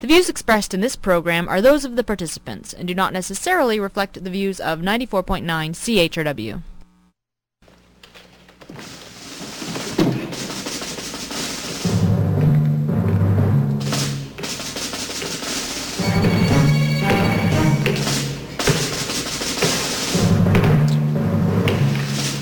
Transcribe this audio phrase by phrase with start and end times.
[0.00, 3.80] The views expressed in this program are those of the participants and do not necessarily
[3.80, 5.42] reflect the views of 94.9
[5.74, 6.62] CHRW.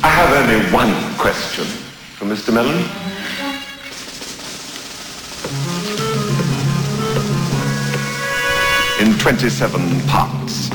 [0.03, 2.53] I have only one question for Mr.
[2.53, 3.06] Mellon.
[9.27, 10.71] 27 parts.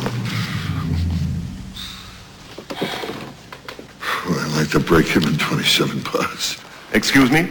[4.27, 6.61] Well, I'd like to break him in 27 parts.
[6.91, 7.49] Excuse me?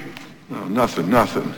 [0.50, 1.54] No, nothing, nothing.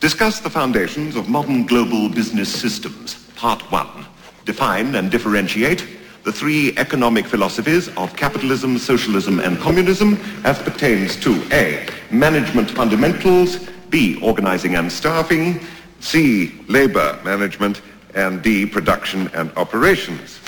[0.00, 3.16] Discuss the foundations of modern global business systems.
[3.36, 4.06] Part 1.
[4.46, 5.86] Define and differentiate
[6.22, 11.86] the three economic philosophies of capitalism, socialism, and communism as pertains to A.
[12.10, 14.18] Management fundamentals, B.
[14.22, 15.60] Organizing and staffing,
[16.04, 16.52] C.
[16.68, 17.80] Labor management,
[18.14, 18.66] and D.
[18.66, 20.38] Production and operations.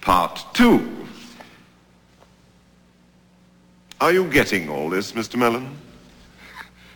[0.00, 1.06] Part 2.
[4.00, 5.36] Are you getting all this, Mr.
[5.36, 5.78] Mellon?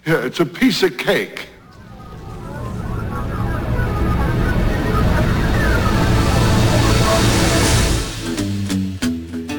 [0.04, 1.46] Yeah, it's a piece of cake.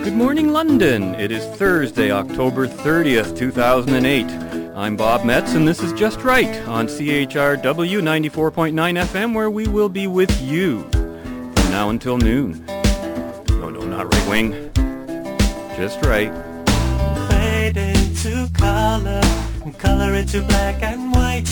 [0.04, 1.16] Good morning, London.
[1.16, 4.61] It is Thursday, October 30th, 2008.
[4.82, 9.90] I'm Bob Metz, and this is Just Right on CHRW 94.9 FM, where we will
[9.90, 12.66] be with you from now until noon.
[12.66, 14.72] No, no, not right wing.
[15.78, 16.34] Just right.
[17.30, 19.22] fade into color
[19.64, 21.48] and color into black and white.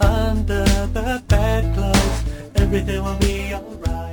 [0.00, 2.24] Under the bedclothes,
[2.56, 4.11] everything will be alright.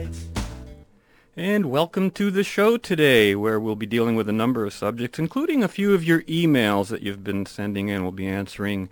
[1.39, 5.17] And welcome to the show today, where we'll be dealing with a number of subjects,
[5.17, 8.01] including a few of your emails that you've been sending in.
[8.01, 8.89] We'll be answering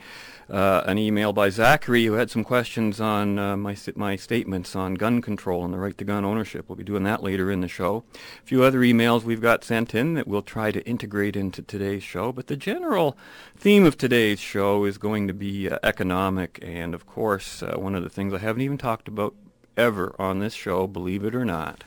[0.49, 4.93] uh, an email by Zachary, who had some questions on uh, my my statements on
[4.93, 6.69] gun control and the right to gun ownership.
[6.69, 8.05] We'll be doing that later in the show.
[8.15, 12.03] A few other emails we've got sent in that we'll try to integrate into today's
[12.03, 12.31] show.
[12.31, 13.17] But the general
[13.57, 17.93] theme of today's show is going to be uh, economic, and of course, uh, one
[17.93, 19.35] of the things I haven't even talked about
[19.75, 21.83] ever on this show, believe it or not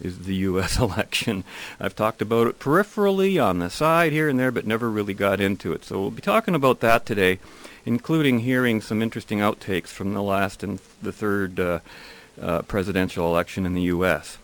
[0.00, 0.78] is the U.S.
[0.78, 1.44] election.
[1.80, 5.40] I've talked about it peripherally on the side here and there, but never really got
[5.40, 5.84] into it.
[5.84, 7.38] So we'll be talking about that today,
[7.84, 11.80] including hearing some interesting outtakes from the last and the third uh,
[12.40, 14.38] uh, presidential election in the U.S.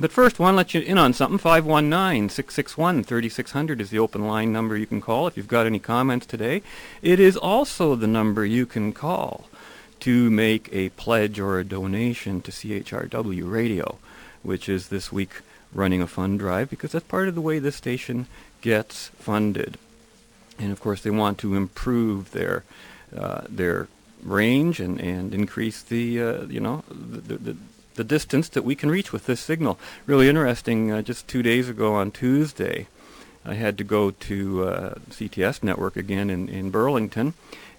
[0.00, 1.38] But first, want to let you in on something.
[1.38, 6.62] 519-661-3600 is the open line number you can call if you've got any comments today.
[7.02, 9.48] It is also the number you can call
[10.00, 13.98] to make a pledge or a donation to CHRW Radio
[14.42, 15.30] which is this week
[15.72, 18.26] running a fund drive because that's part of the way this station
[18.60, 19.78] gets funded.
[20.58, 22.64] And of course, they want to improve their
[23.16, 23.88] uh, their
[24.22, 27.56] range and, and increase the uh, you know the, the
[27.94, 29.78] the distance that we can reach with this signal.
[30.06, 30.90] Really interesting.
[30.90, 32.86] Uh, just two days ago on Tuesday,
[33.44, 37.34] I had to go to uh, CTS network again in in Burlington,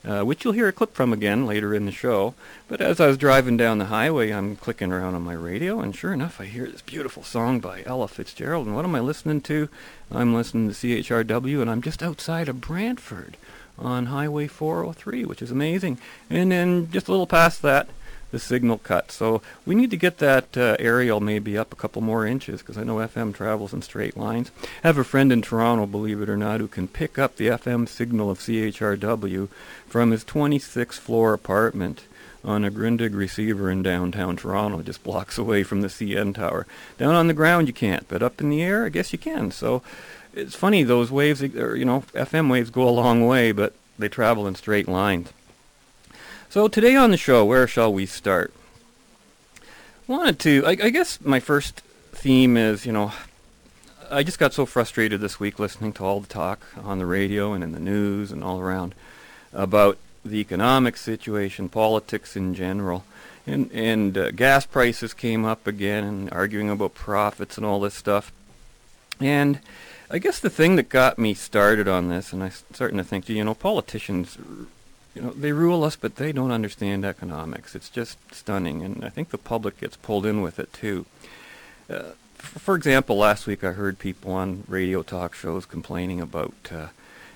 [0.05, 2.33] uh, which you'll hear a clip from again later in the show.
[2.67, 5.95] But as I was driving down the highway, I'm clicking around on my radio, and
[5.95, 8.67] sure enough, I hear this beautiful song by Ella Fitzgerald.
[8.67, 9.69] And what am I listening to?
[10.11, 13.37] I'm listening to CHRW, and I'm just outside of Brantford
[13.79, 15.97] on Highway 403, which is amazing.
[16.29, 17.87] And then just a little past that,
[18.33, 19.11] the signal cut.
[19.11, 22.79] So we need to get that uh, aerial maybe up a couple more inches because
[22.79, 24.49] I know FM travels in straight lines.
[24.83, 27.49] I have a friend in Toronto, believe it or not, who can pick up the
[27.49, 29.49] FM signal of CHRW
[29.87, 32.05] from his 26th floor apartment
[32.43, 36.65] on a Grundig receiver in downtown Toronto, just blocks away from the CN tower.
[36.97, 39.51] Down on the ground you can't, but up in the air I guess you can.
[39.51, 39.83] So
[40.33, 44.09] it's funny those waves, or, you know, FM waves go a long way, but they
[44.09, 45.31] travel in straight lines.
[46.53, 48.53] So today on the show, where shall we start?
[50.05, 51.79] Wanted to, I, I guess my first
[52.11, 53.11] theme is, you know,
[54.11, 57.53] I just got so frustrated this week listening to all the talk on the radio
[57.53, 58.93] and in the news and all around
[59.51, 63.03] about the economic situation, politics in general,
[63.47, 67.95] and and uh, gas prices came up again, and arguing about profits and all this
[67.95, 68.31] stuff.
[69.19, 69.59] And
[70.07, 73.27] I guess the thing that got me started on this, and I'm starting to think,
[73.27, 74.37] you know, politicians,
[75.15, 77.75] you know, they rule us, but they don't understand economics.
[77.75, 81.05] It's just stunning, and I think the public gets pulled in with it too.
[81.89, 86.53] Uh, f- for example, last week I heard people on radio talk shows complaining about.
[86.71, 86.87] Uh,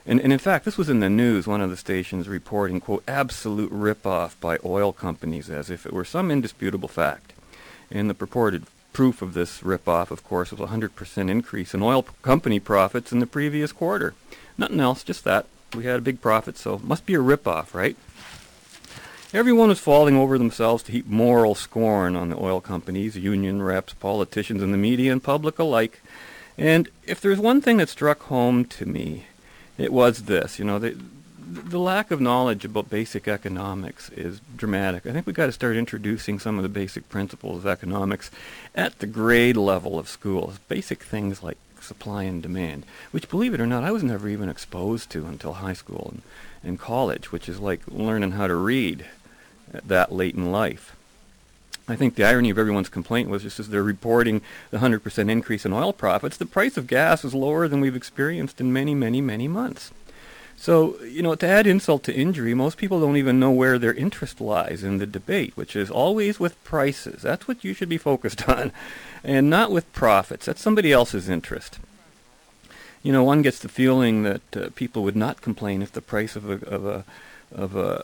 [0.08, 3.04] and, and in fact, this was in the news, one of the stations reporting, quote,
[3.08, 7.34] absolute rip-off by oil companies as if it were some indisputable fact.
[7.92, 8.64] And the purported
[8.94, 13.12] proof of this rip-off, of course, was a 100% increase in oil p- company profits
[13.12, 14.14] in the previous quarter.
[14.58, 15.46] Nothing else, just that.
[15.76, 17.96] We had a big profit, so must be a rip-off, right?
[19.34, 23.94] Everyone was falling over themselves to heap moral scorn on the oil companies, union reps,
[23.94, 26.02] politicians, and the media and public alike.
[26.58, 29.26] And if there's one thing that struck home to me,
[29.78, 30.58] it was this.
[30.58, 30.98] You know, the,
[31.46, 35.06] the lack of knowledge about basic economics is dramatic.
[35.06, 38.32] I think we've got to start introducing some of the basic principles of economics
[38.74, 40.58] at the grade level of schools.
[40.70, 44.50] Basic things like supply and demand, which, believe it or not, I was never even
[44.50, 46.22] exposed to until high school and,
[46.64, 49.06] and college, which is like learning how to read
[49.72, 50.96] that late in life.
[51.90, 54.42] I think the irony of everyone's complaint was just as they're reporting
[54.72, 58.60] the 100% increase in oil profits, the price of gas is lower than we've experienced
[58.60, 59.92] in many, many, many months.
[60.60, 63.94] So, you know, to add insult to injury, most people don't even know where their
[63.94, 67.22] interest lies in the debate, which is always with prices.
[67.22, 68.72] That's what you should be focused on,
[69.28, 70.46] and not with profits.
[70.46, 71.78] That's somebody else's interest.
[73.04, 76.36] You know, one gets the feeling that uh, people would not complain if the price
[76.36, 77.06] of a of a
[77.54, 78.04] of a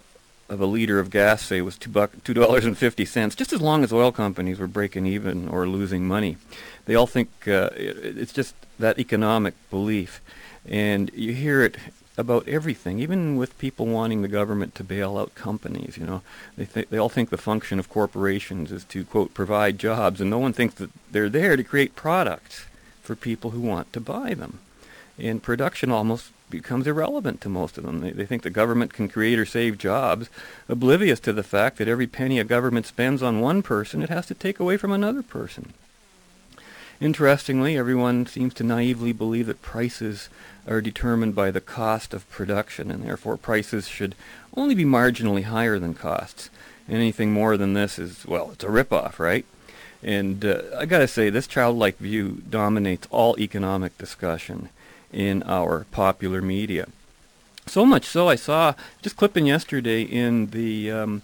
[0.50, 3.54] of a liter of gas, say, was two buck two dollars and fifty cents, just
[3.54, 6.38] as long as oil companies were breaking even or losing money.
[6.86, 10.22] They all think uh, it, it's just that economic belief,
[10.68, 11.78] and you hear it
[12.18, 15.98] about everything, even with people wanting the government to bail out companies.
[15.98, 16.22] You know,
[16.56, 20.30] they th- they all think the function of corporations is to quote provide jobs, and
[20.30, 22.66] no one thinks that they're there to create products
[23.02, 24.60] for people who want to buy them.
[25.18, 28.02] And production almost becomes irrelevant to most of them.
[28.02, 30.30] They, they think the government can create or save jobs,
[30.70, 34.28] oblivious to the fact that every penny a government spends on one person, it has
[34.28, 35.74] to take away from another person.
[37.02, 40.30] Interestingly, everyone seems to naively believe that prices
[40.68, 44.16] are determined by the cost of production, and therefore prices should
[44.56, 46.50] only be marginally higher than costs.
[46.88, 49.46] Anything more than this is, well, it's a ripoff, right?
[50.02, 54.70] And uh, I gotta say, this childlike view dominates all economic discussion
[55.12, 56.88] in our popular media.
[57.68, 61.22] So much so, I saw just clipping yesterday in the um,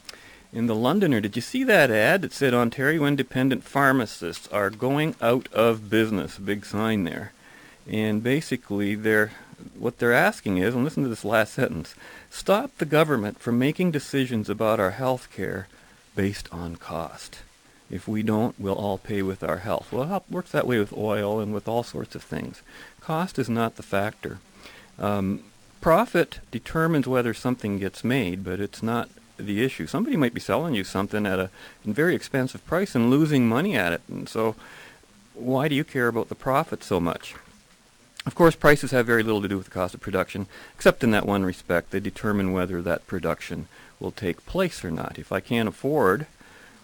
[0.54, 1.20] in the Londoner.
[1.20, 6.38] Did you see that ad that said Ontario independent pharmacists are going out of business?
[6.38, 7.34] Big sign there.
[7.90, 9.32] And basically, they're
[9.78, 11.96] what they're asking is, and listen to this last sentence:
[12.30, 15.68] stop the government from making decisions about our health care
[16.16, 17.40] based on cost.
[17.90, 19.92] If we don't, we'll all pay with our health.
[19.92, 22.62] Well, it works that way with oil and with all sorts of things.
[23.02, 24.38] Cost is not the factor.
[25.00, 25.44] Um,
[25.82, 29.88] profit determines whether something gets made, but it's not the issue.
[29.88, 31.50] Somebody might be selling you something at a
[31.84, 34.02] very expensive price and losing money at it.
[34.08, 34.56] And so
[35.34, 37.34] why do you care about the profit so much?
[38.26, 41.12] Of course, prices have very little to do with the cost of production, except in
[41.12, 41.92] that one respect.
[41.92, 43.68] They determine whether that production
[44.00, 45.18] will take place or not.
[45.18, 46.28] If I can't afford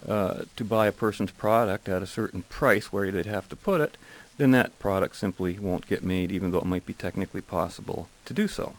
[0.06, 3.80] uh, to buy a person's product at a certain price where they'd have to put
[3.80, 3.96] it,
[4.38, 8.34] then that product simply won't get made, even though it might be technically possible to
[8.34, 8.74] do so.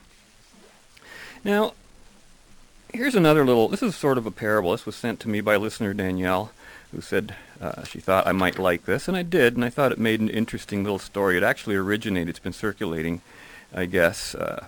[1.44, 1.74] Now,
[2.94, 4.71] here's another little, this is sort of a parable.
[4.71, 6.51] This was sent to me by listener Danielle,
[6.91, 9.91] who said uh, she thought I might like this, and I did, and I thought
[9.91, 11.37] it made an interesting little story.
[11.37, 13.21] It actually originated, it's been circulating,
[13.73, 14.67] I guess, uh,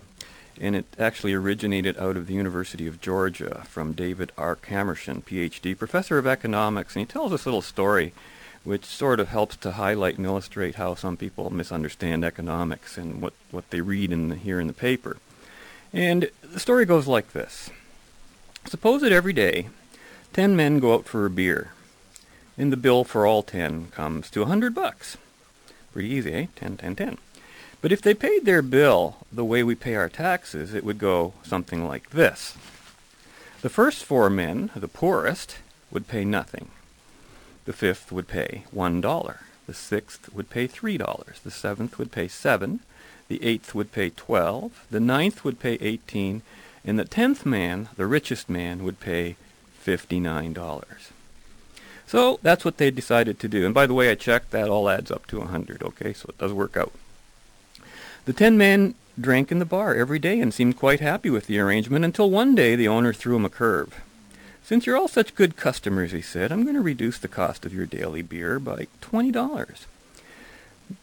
[0.60, 4.56] and it actually originated out of the University of Georgia from David R.
[4.56, 8.14] Kamerschen, PhD, professor of economics, and he tells this little story
[8.66, 13.32] which sort of helps to highlight and illustrate how some people misunderstand economics and what,
[13.52, 15.16] what they read in the, here in the paper.
[15.94, 17.70] And the story goes like this.
[18.66, 19.70] Suppose that every day
[20.34, 21.72] ten men go out for a beer,
[22.60, 25.18] and the bill for all ten comes to a hundred bucks.
[25.94, 26.46] Pretty easy, eh?
[26.56, 27.18] Ten, ten, ten.
[27.82, 31.34] But if they paid their bill the way we pay our taxes, it would go
[31.44, 32.56] something like this.
[33.62, 35.58] The first four men, the poorest,
[35.90, 36.70] would pay nothing.
[37.66, 39.40] The fifth would pay one dollar.
[39.66, 41.40] The sixth would pay three dollars.
[41.44, 42.82] The seventh would pay seven.
[43.30, 44.86] The eighth would pay twelve.
[44.92, 46.42] The ninth would pay eighteen.
[46.84, 49.36] And the tenth man, the richest man, would pay
[49.80, 51.12] fifty-nine dollars.
[52.10, 53.68] So that's what they decided to do.
[53.68, 56.12] And by the way, I checked, that all adds up to a hundred, okay?
[56.12, 56.92] So it does work out.
[58.26, 61.60] The ten men drank in the bar every day and seemed quite happy with the
[61.60, 64.02] arrangement until one day the owner threw him a curve.
[64.64, 67.76] Since you're all such good customers, he said, I'm going to reduce the cost of
[67.76, 69.86] your daily beer by $20.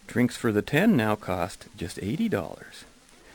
[0.09, 2.83] Drinks for the 10 now cost just $80.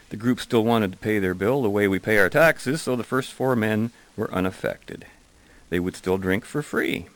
[0.09, 2.97] The group still wanted to pay their bill the way we pay our taxes, so
[2.97, 5.05] the first four men were unaffected.
[5.69, 7.07] They would still drink for free.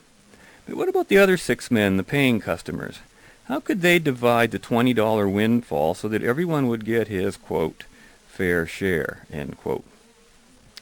[0.65, 2.99] But what about the other six men, the paying customers?
[3.45, 7.83] How could they divide the $20 windfall so that everyone would get his, quote,
[8.27, 9.83] fair share, end quote?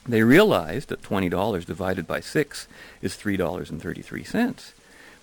[0.07, 2.67] They realized that $20 divided by 6
[3.01, 4.71] is $3.33.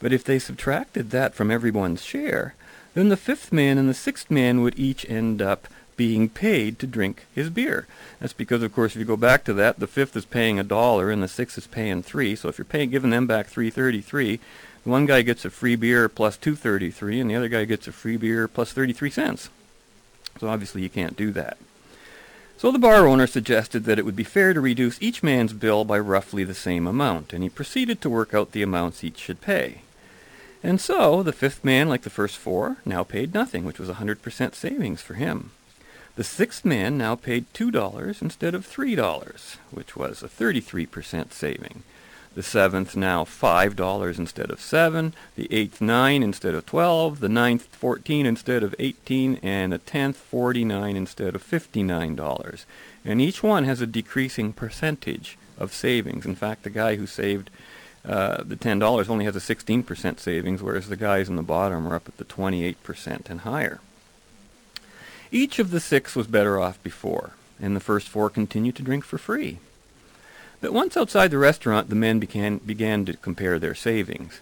[0.01, 2.55] But if they subtracted that from everyone's share,
[2.95, 5.69] then the fifth man and the sixth man would each end up
[6.01, 7.87] being paid to drink his beer.
[8.21, 10.65] That's because, of course, if you go back to that, the fifth is paying a
[10.65, 12.35] dollar and the sixth is paying three.
[12.35, 14.41] So if you're paying, giving them back three thirty-three,
[14.85, 17.93] one guy gets a free beer plus two thirty-three, and the other guy gets a
[17.93, 19.51] free beer plus thirty-three cents.
[20.39, 21.59] So obviously you can't do that.
[22.57, 25.85] So the bar owner suggested that it would be fair to reduce each man's bill
[25.85, 29.43] by roughly the same amount, and he proceeded to work out the amounts each should
[29.43, 29.83] pay.
[30.63, 33.95] And so the fifth man, like the first four, now paid nothing, which was a
[33.97, 35.51] 100% savings for him.
[36.21, 41.83] The sixth man now paid $2 instead of $3, which was a 33% saving.
[42.35, 47.75] The seventh now $5 instead of 7 the eighth 9 instead of 12 the ninth
[47.75, 52.65] 14 instead of 18 and the tenth 49 instead of $59.
[53.03, 56.27] And each one has a decreasing percentage of savings.
[56.27, 57.49] In fact, the guy who saved
[58.05, 61.95] uh, the $10 only has a 16% savings, whereas the guys in the bottom are
[61.95, 63.81] up at the 28% and higher.
[65.33, 69.05] Each of the six was better off before, and the first four continued to drink
[69.05, 69.59] for free.
[70.61, 74.41] But once outside the restaurant, the men began, began to compare their savings.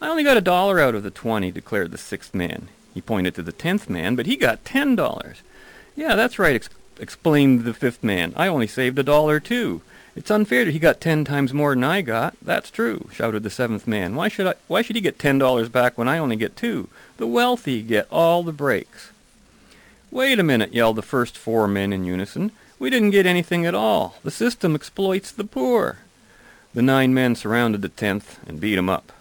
[0.00, 2.68] I only got a dollar out of the twenty, declared the sixth man.
[2.94, 5.42] He pointed to the tenth man, but he got ten dollars.
[5.94, 8.32] Yeah, that's right, ex- explained the fifth man.
[8.34, 9.82] I only saved a dollar too.
[10.16, 12.34] It's unfair that he got ten times more than I got.
[12.42, 14.16] That's true, shouted the seventh man.
[14.16, 16.88] Why should I why should he get ten dollars back when I only get two?
[17.18, 19.09] The wealthy get all the breaks.
[20.10, 22.50] Wait a minute, yelled the first four men in unison.
[22.80, 24.16] We didn't get anything at all.
[24.24, 25.98] The system exploits the poor.
[26.74, 29.12] The nine men surrounded the tenth and beat him up.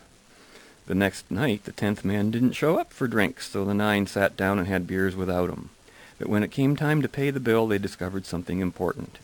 [0.88, 4.36] The next night, the tenth man didn't show up for drinks, so the nine sat
[4.36, 5.70] down and had beers without him.
[6.18, 9.20] But when it came time to pay the bill, they discovered something important.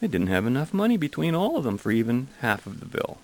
[0.00, 3.18] They didn't have enough money between all of them for even half of the bill.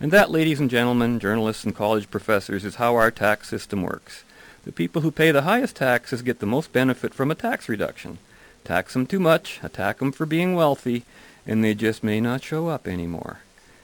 [0.00, 4.22] And that, ladies and gentlemen, journalists and college professors, is how our tax system works.
[4.66, 8.18] The people who pay the highest taxes get the most benefit from a tax reduction.
[8.64, 11.04] Tax them too much, attack them for being wealthy,
[11.46, 13.38] and they just may not show up anymore.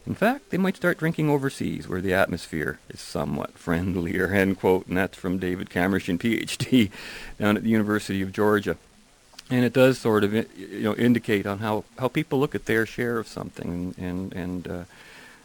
[0.08, 4.88] In fact, they might start drinking overseas, where the atmosphere is somewhat friendlier, end quote,
[4.88, 6.90] and that's from David Kamerschen, Ph.D.,
[7.38, 8.76] down at the University of Georgia.
[9.50, 10.46] And it does sort of, you
[10.80, 14.84] know, indicate on how, how people look at their share of something and, and uh,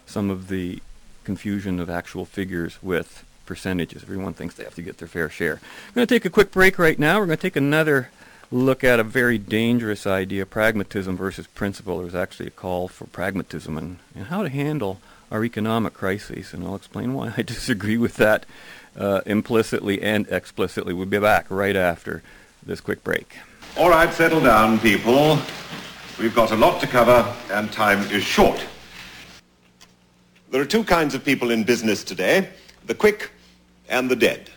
[0.07, 0.79] some of the
[1.23, 4.03] confusion of actual figures with percentages.
[4.03, 5.53] Everyone thinks they have to get their fair share.
[5.87, 7.19] I'm going to take a quick break right now.
[7.19, 8.09] We're going to take another
[8.51, 11.99] look at a very dangerous idea, pragmatism versus principle.
[11.99, 14.99] There's actually a call for pragmatism and, and how to handle
[15.31, 18.45] our economic crises, and I'll explain why I disagree with that
[18.97, 20.93] uh, implicitly and explicitly.
[20.93, 22.21] We'll be back right after
[22.63, 23.37] this quick break.
[23.77, 25.39] All right, settle down, people.
[26.19, 28.65] We've got a lot to cover, and time is short.
[30.49, 32.49] There are two kinds of people in business today,
[32.85, 33.31] the quick
[33.89, 34.49] and the dead.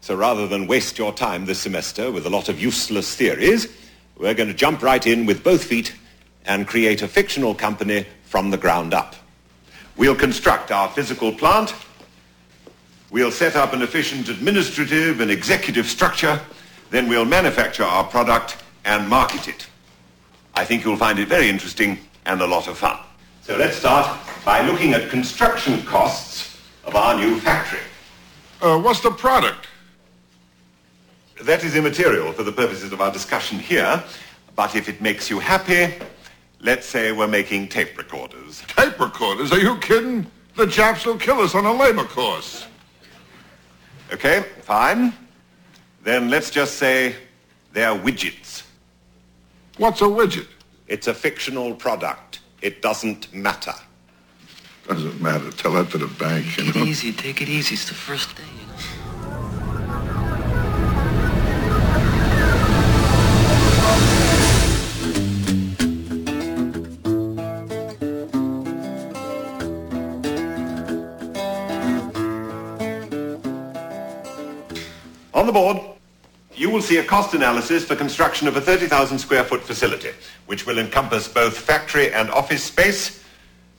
[0.00, 3.68] So rather than waste your time this semester with a lot of useless theories,
[4.16, 5.94] we're going to jump right in with both feet
[6.46, 9.14] and create a fictional company from the ground up.
[9.96, 11.74] We'll construct our physical plant.
[13.10, 16.40] We'll set up an efficient administrative and executive structure.
[16.90, 19.66] Then we'll manufacture our product and market it.
[20.54, 22.98] I think you'll find it very interesting and a lot of fun.
[23.42, 27.80] So let's start by looking at construction costs of our new factory.
[28.62, 29.68] Uh, what's the product?
[31.42, 34.02] That is immaterial for the purposes of our discussion here,
[34.54, 35.94] but if it makes you happy,
[36.60, 38.62] let's say we're making tape recorders.
[38.68, 39.50] Tape recorders?
[39.50, 40.26] Are you kidding?
[40.56, 42.66] The Japs will kill us on a labor course.
[44.12, 45.14] Okay, fine.
[46.02, 47.16] Then let's just say
[47.72, 48.64] they're widgets.
[49.78, 50.48] What's a widget?
[50.86, 52.40] It's a fictional product.
[52.60, 53.74] It doesn't matter.
[54.90, 55.52] Doesn't matter.
[55.52, 56.82] Tell that to the bank, you Take know.
[56.82, 57.74] it easy, take it easy.
[57.74, 59.90] It's the first day, you know.
[75.32, 75.78] On the board,
[76.56, 80.10] you will see a cost analysis for construction of a 30,000 square foot facility,
[80.46, 83.22] which will encompass both factory and office space,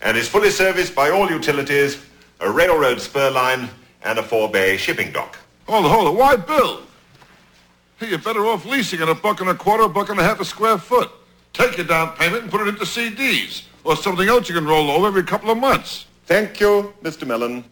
[0.01, 2.03] and is fully serviced by all utilities,
[2.39, 3.69] a railroad spur line,
[4.03, 5.37] and a four-bay shipping dock.
[5.67, 6.17] Hold it, hold it.
[6.17, 6.87] Why build?
[7.97, 10.23] Hey, you're better off leasing at a buck and a quarter, a buck and a
[10.23, 11.11] half a square foot.
[11.53, 14.89] Take your down payment and put it into CDs or something else you can roll
[14.89, 16.07] over every couple of months.
[16.25, 17.27] Thank you, Mr.
[17.27, 17.63] Mellon.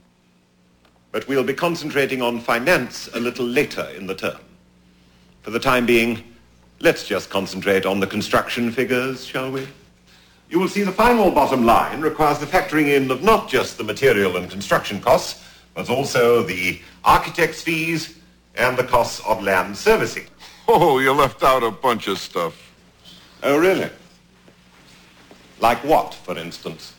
[1.12, 4.39] But we'll be concentrating on finance a little later in the term.
[5.41, 6.24] For the time being,
[6.79, 9.67] let's just concentrate on the construction figures, shall we?
[10.50, 13.84] You will see the final bottom line requires the factoring in of not just the
[13.84, 18.18] material and construction costs, but also the architect's fees
[18.56, 20.25] and the costs of land servicing.
[20.68, 22.74] Oh, you left out a bunch of stuff.
[23.44, 23.89] Oh, really?
[25.60, 26.94] Like what, for instance?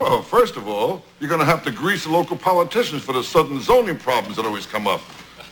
[0.00, 3.22] Well, first of all, you're going to have to grease the local politicians for the
[3.22, 5.00] sudden zoning problems that always come up.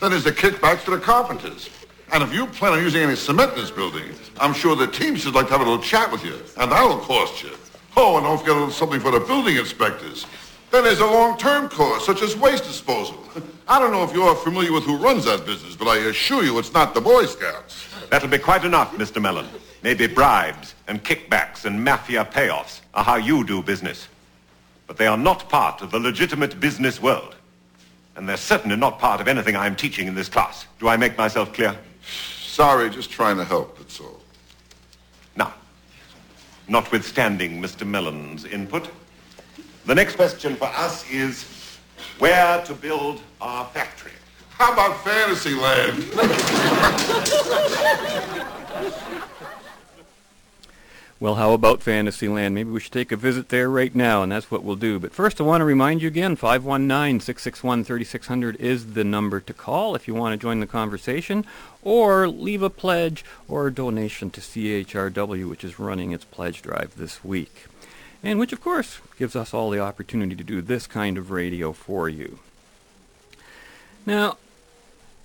[0.01, 1.71] Then there's the kickbacks to the carpenters.
[2.13, 4.05] And if you plan on using any cement in this building,
[4.39, 7.43] I'm sure the Teamsters like to have a little chat with you, and that'll cost
[7.43, 7.51] you.
[7.97, 10.27] Oh, and don't forget a little something for the building inspectors.
[10.71, 13.23] Then there's a long-term cost, such as waste disposal.
[13.69, 16.59] I don't know if you're familiar with who runs that business, but I assure you
[16.59, 17.87] it's not the Boy Scouts.
[18.11, 19.21] That'll be quite enough, Mr.
[19.21, 19.47] Mellon.
[19.83, 24.09] Maybe bribes and kickbacks and mafia payoffs are how you do business.
[24.87, 27.35] But they are not part of the legitimate business world.
[28.17, 30.67] And they're certainly not part of anything I'm teaching in this class.
[30.79, 31.77] Do I make myself clear?
[32.57, 34.19] Sorry, just trying to help, that's all.
[35.37, 35.53] Now,
[36.67, 37.87] notwithstanding Mr.
[37.87, 38.89] Mellon's input,
[39.85, 41.45] the next question for us is
[42.19, 44.13] where to build our factory.
[44.49, 46.03] How about Fantasyland?
[51.19, 52.55] Well, how about Fantasyland?
[52.55, 54.99] Maybe we should take a visit there right now, and that's what we'll do.
[54.99, 60.07] But first, I want to remind you again, 519-661-3600 is the number to call if
[60.07, 61.47] you want to join the conversation,
[61.87, 66.97] or leave a pledge or a donation to CHRW, which is running its pledge drive
[66.97, 67.67] this week.
[68.25, 71.73] And which, of course, gives us all the opportunity to do this kind of radio
[71.73, 72.41] for you.
[74.05, 74.37] Now,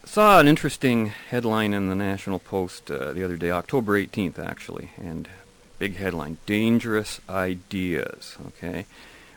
[0.05, 4.91] saw an interesting headline in the National Post uh, the other day, October 18th, actually,
[4.97, 5.27] and
[5.79, 8.85] Big headline, Dangerous Ideas, okay?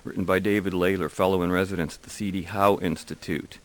[0.05, 2.43] Written by David Laidler, fellow in residence at the C.D.
[2.43, 3.57] Howe Institute.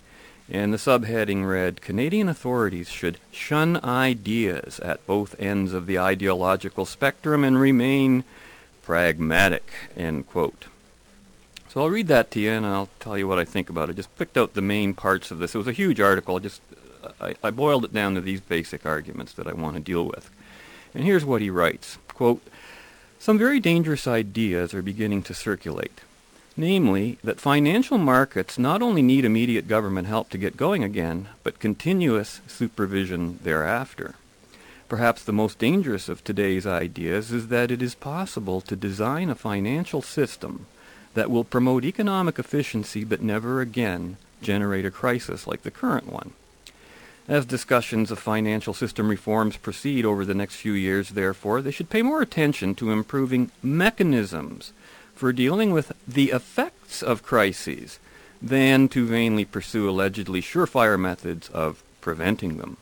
[0.51, 6.85] And the subheading read, Canadian authorities should shun ideas at both ends of the ideological
[6.85, 8.23] spectrum and remain
[8.81, 10.65] pragmatic, end quote.
[11.67, 13.91] So I'll read that to you and I'll tell you what I think about it.
[13.91, 15.53] I just picked out the main parts of this.
[15.53, 16.37] It was a huge article.
[16.37, 16.61] I just
[17.21, 20.29] I, I boiled it down to these basic arguments that I want to deal with.
[20.93, 21.97] And here's what he writes.
[22.07, 22.41] Quote,
[23.19, 26.01] some very dangerous ideas are beginning to circulate,
[26.59, 31.57] namely that financial markets not only need immediate government help to get going again, but
[31.57, 34.15] continuous supervision thereafter.
[34.89, 39.35] Perhaps the most dangerous of today's ideas is that it is possible to design a
[39.35, 40.65] financial system
[41.13, 46.31] that will promote economic efficiency but never again generate a crisis like the current one.
[47.27, 51.89] As discussions of financial system reforms proceed over the next few years, therefore, they should
[51.89, 54.73] pay more attention to improving mechanisms
[55.19, 57.99] for dealing with the effects of crises
[58.41, 62.77] than to vainly pursue allegedly surefire methods of preventing them.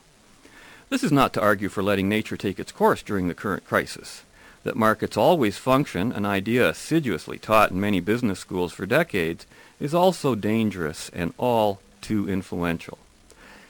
[0.89, 4.21] This is not to argue for letting nature take its course during the current crisis.
[4.63, 9.47] That markets always function, an idea assiduously taught in many business schools for decades,
[9.80, 13.00] is also dangerous and all too influential.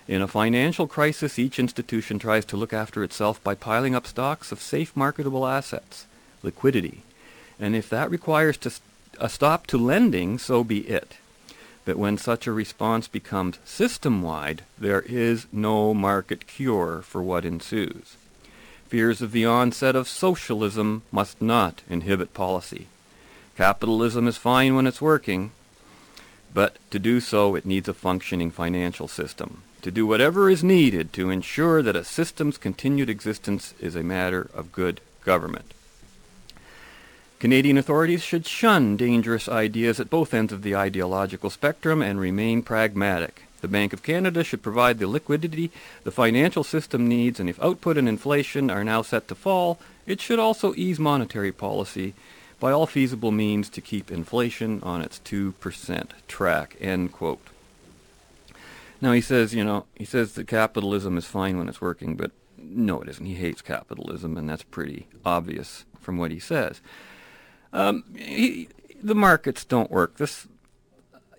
[0.10, 4.52] In a financial crisis, each institution tries to look after itself by piling up stocks
[4.52, 6.06] of safe marketable assets,
[6.44, 7.04] liquidity.
[7.60, 8.82] And if that requires to st-
[9.20, 11.18] a stop to lending, so be it.
[11.86, 18.18] But when such a response becomes system-wide, there is no market cure for what ensues.
[18.88, 22.88] Fears of the onset of socialism must not inhibit policy.
[23.56, 25.52] Capitalism is fine when it's working,
[26.54, 31.14] but to do so it needs a functioning financial system to do whatever is needed
[31.14, 35.74] to ensure that a system's continued existence is a matter of good government.
[37.40, 42.64] Canadian authorities should shun dangerous ideas at both ends of the ideological spectrum and remain
[42.64, 43.44] pragmatic.
[43.62, 45.72] The Bank of Canada should provide the liquidity
[46.04, 50.20] the financial system needs, and if output and inflation are now set to fall, it
[50.20, 52.16] should also ease monetary policy
[52.60, 56.76] by all feasible means to keep inflation on its 2% track.
[56.82, 57.46] End quote.
[59.00, 62.32] Now he says, you know, he says that capitalism is fine when it's working, but
[62.58, 63.26] no, it isn't.
[63.26, 66.82] He hates capitalism, and that's pretty obvious from what he says.
[67.74, 68.70] Um, he,
[69.02, 70.18] the markets don't work.
[70.18, 70.48] This,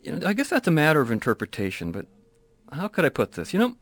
[0.03, 1.93] you know, I guess that's a matter of interpretation.
[1.93, 2.07] But
[2.73, 3.53] how could I put this?
[3.53, 3.77] You know,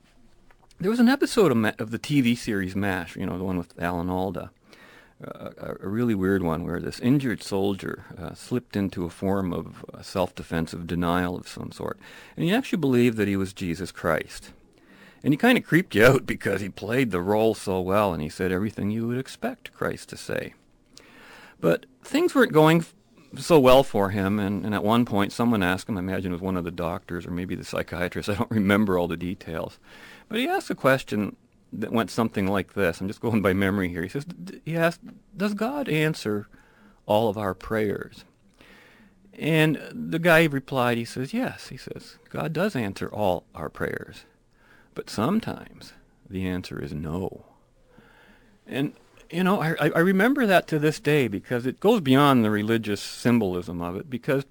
[0.80, 3.16] there was an episode of, Ma- of the TV series MASH.
[3.16, 4.50] You know, the one with Alan Alda
[5.22, 9.84] a, a, really weird one where this injured soldier uh, slipped into a form of
[9.92, 11.98] uh, self-defense of denial of some sort,
[12.36, 14.52] and he actually believed that he was Jesus Christ.
[15.22, 18.22] And he kind of creeped you out because he played the role so well, and
[18.22, 20.54] he said everything you would expect Christ to say.
[21.60, 22.84] But things weren't going
[23.36, 26.34] so well for him, and, and at one point someone asked him, I imagine it
[26.34, 29.78] was one of the doctors or maybe the psychiatrist, I don't remember all the details,
[30.28, 31.36] but he asked a question
[31.72, 33.00] that went something like this.
[33.00, 34.02] I'm just going by memory here.
[34.02, 34.24] He says,
[34.64, 35.00] he asked,
[35.36, 36.48] does God answer
[37.06, 38.24] all of our prayers?
[39.38, 41.68] And the guy replied, he says, yes.
[41.68, 44.24] He says, God does answer all our prayers.
[44.94, 45.92] But sometimes
[46.28, 47.44] the answer is no.
[48.66, 48.94] And
[49.30, 53.00] you know, I, I remember that to this day because it goes beyond the religious
[53.00, 54.08] symbolism of it.
[54.08, 54.44] Because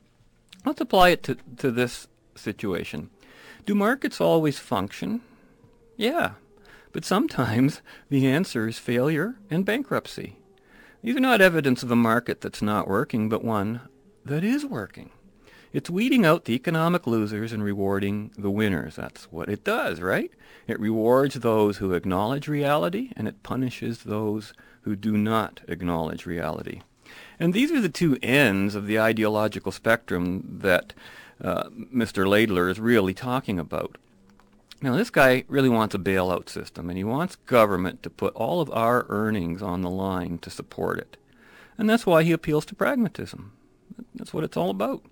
[0.65, 3.09] let's apply it to, to this situation.
[3.65, 5.21] Do markets always function?
[5.97, 6.31] Yeah.
[6.91, 10.37] But sometimes the answer is failure and bankruptcy.
[11.03, 13.81] These are not evidence of a market that's not working, but one
[14.25, 15.11] that is working.
[15.75, 18.95] It's weeding out the economic losers and rewarding the winners.
[18.95, 20.31] That's what it does, right?
[20.67, 26.79] It rewards those who acknowledge reality and it punishes those who do not acknowledge reality.
[27.41, 30.93] And these are the two ends of the ideological spectrum that
[31.43, 32.25] uh, Mr.
[32.25, 33.97] Laidler is really talking about.
[34.81, 38.61] Now, this guy really wants a bailout system, and he wants government to put all
[38.61, 41.17] of our earnings on the line to support it.
[41.77, 43.51] And that's why he appeals to pragmatism.
[44.13, 45.03] That's what it's all about.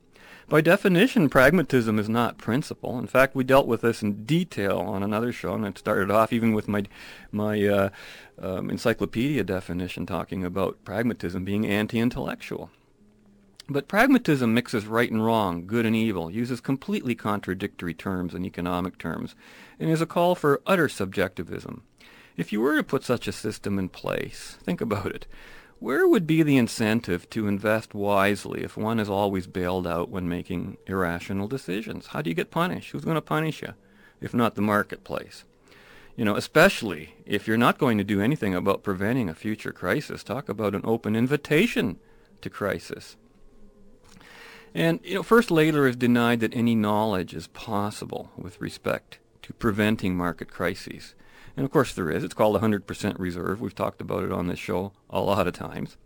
[0.50, 3.00] By definition, pragmatism is not principle.
[3.00, 6.34] In fact, we dealt with this in detail on another show, and it started off
[6.34, 6.84] even with my
[7.32, 7.90] my uh,
[8.42, 12.70] um, encyclopedia definition talking about pragmatism being anti-intellectual.
[13.70, 18.98] But pragmatism mixes right and wrong, good and evil, uses completely contradictory terms in economic
[18.98, 19.36] terms,
[19.80, 21.84] and is a call for utter subjectivism.
[22.36, 25.28] If you were to put such a system in place, think about it.
[25.84, 30.30] Where would be the incentive to invest wisely if one is always bailed out when
[30.30, 32.08] making irrational decisions?
[32.08, 32.92] How do you get punished?
[32.92, 33.74] Who's going to punish you,
[34.22, 35.44] if not the marketplace?
[36.16, 40.24] You know, especially if you're not going to do anything about preventing a future crisis.
[40.24, 42.00] Talk about an open invitation
[42.40, 43.18] to crisis.
[44.74, 49.52] And you know, First Laidler has denied that any knowledge is possible with respect to
[49.52, 51.14] preventing market crises.
[51.56, 52.24] And of course there is.
[52.24, 53.62] It's called 100% reserve.
[53.62, 55.98] We've talked about it on this show a lot of times.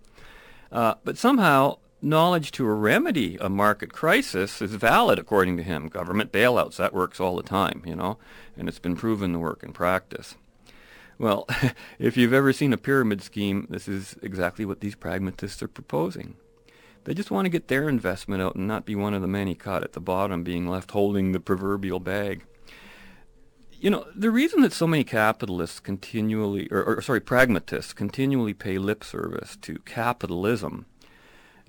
[0.72, 5.88] Uh, but somehow knowledge to remedy a market crisis is valid according to him.
[5.88, 8.18] Government bailouts, that works all the time, you know,
[8.58, 10.36] and it's been proven to work in practice.
[11.18, 11.48] Well,
[12.00, 16.36] if you've ever seen a pyramid scheme, this is exactly what these pragmatists are proposing.
[17.06, 19.56] They just want to get their investment out and not be one of the many
[19.56, 22.44] caught at the bottom being left holding the proverbial bag.
[23.80, 28.80] You know, the reason that so many capitalists continually, or, or sorry, pragmatists continually pay
[28.80, 30.88] lip service to capitalism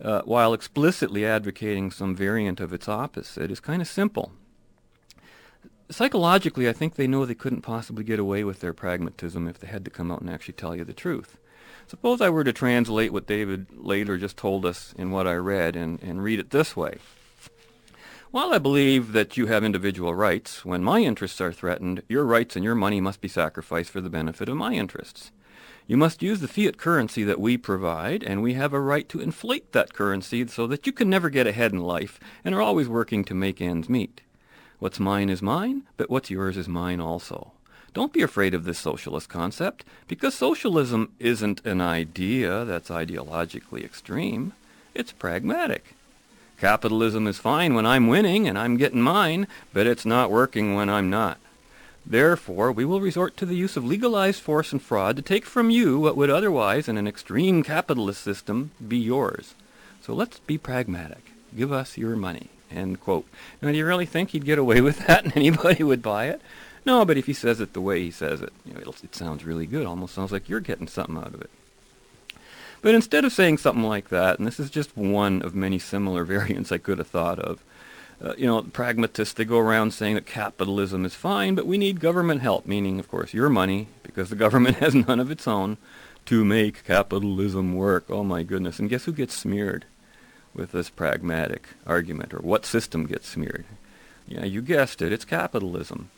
[0.00, 4.32] uh, while explicitly advocating some variant of its opposite is kind of simple.
[5.90, 9.66] Psychologically, I think they know they couldn't possibly get away with their pragmatism if they
[9.68, 11.36] had to come out and actually tell you the truth.
[11.86, 15.76] Suppose I were to translate what David Laidler just told us in what I read
[15.76, 16.98] and, and read it this way.
[18.30, 22.56] While I believe that you have individual rights, when my interests are threatened, your rights
[22.56, 25.32] and your money must be sacrificed for the benefit of my interests.
[25.86, 29.20] You must use the fiat currency that we provide, and we have a right to
[29.22, 32.86] inflate that currency so that you can never get ahead in life and are always
[32.86, 34.20] working to make ends meet.
[34.78, 37.52] What's mine is mine, but what's yours is mine also.
[37.94, 44.52] Don't be afraid of this socialist concept, because socialism isn't an idea that's ideologically extreme.
[44.94, 45.94] It's pragmatic.
[46.60, 50.90] Capitalism is fine when I'm winning and I'm getting mine, but it's not working when
[50.90, 51.38] I'm not.
[52.04, 55.70] Therefore, we will resort to the use of legalized force and fraud to take from
[55.70, 59.54] you what would otherwise, in an extreme capitalist system, be yours.
[60.00, 61.32] So let's be pragmatic.
[61.56, 62.48] Give us your money.
[62.70, 63.26] End quote.
[63.62, 66.40] Now, do you really think he'd get away with that and anybody would buy it?
[66.84, 69.44] No, but if he says it the way he says it, you know, it sounds
[69.44, 69.86] really good.
[69.86, 71.50] Almost sounds like you're getting something out of it.
[72.80, 76.24] But instead of saying something like that, and this is just one of many similar
[76.36, 77.62] variants I could have thought of,
[78.20, 82.00] uh, you know, pragmatists, they go around saying that capitalism is fine, but we need
[82.00, 85.76] government help, meaning, of course, your money, because the government has none of its own,
[86.26, 88.04] to make capitalism work.
[88.10, 88.78] Oh my goodness.
[88.78, 89.86] And guess who gets smeared
[90.52, 93.64] with this pragmatic argument, or what system gets smeared?
[94.26, 96.10] Yeah, you guessed it, it's capitalism.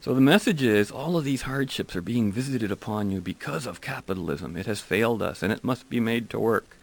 [0.00, 3.80] So the message is all of these hardships are being visited upon you because of
[3.80, 4.56] capitalism.
[4.56, 6.76] It has failed us and it must be made to work.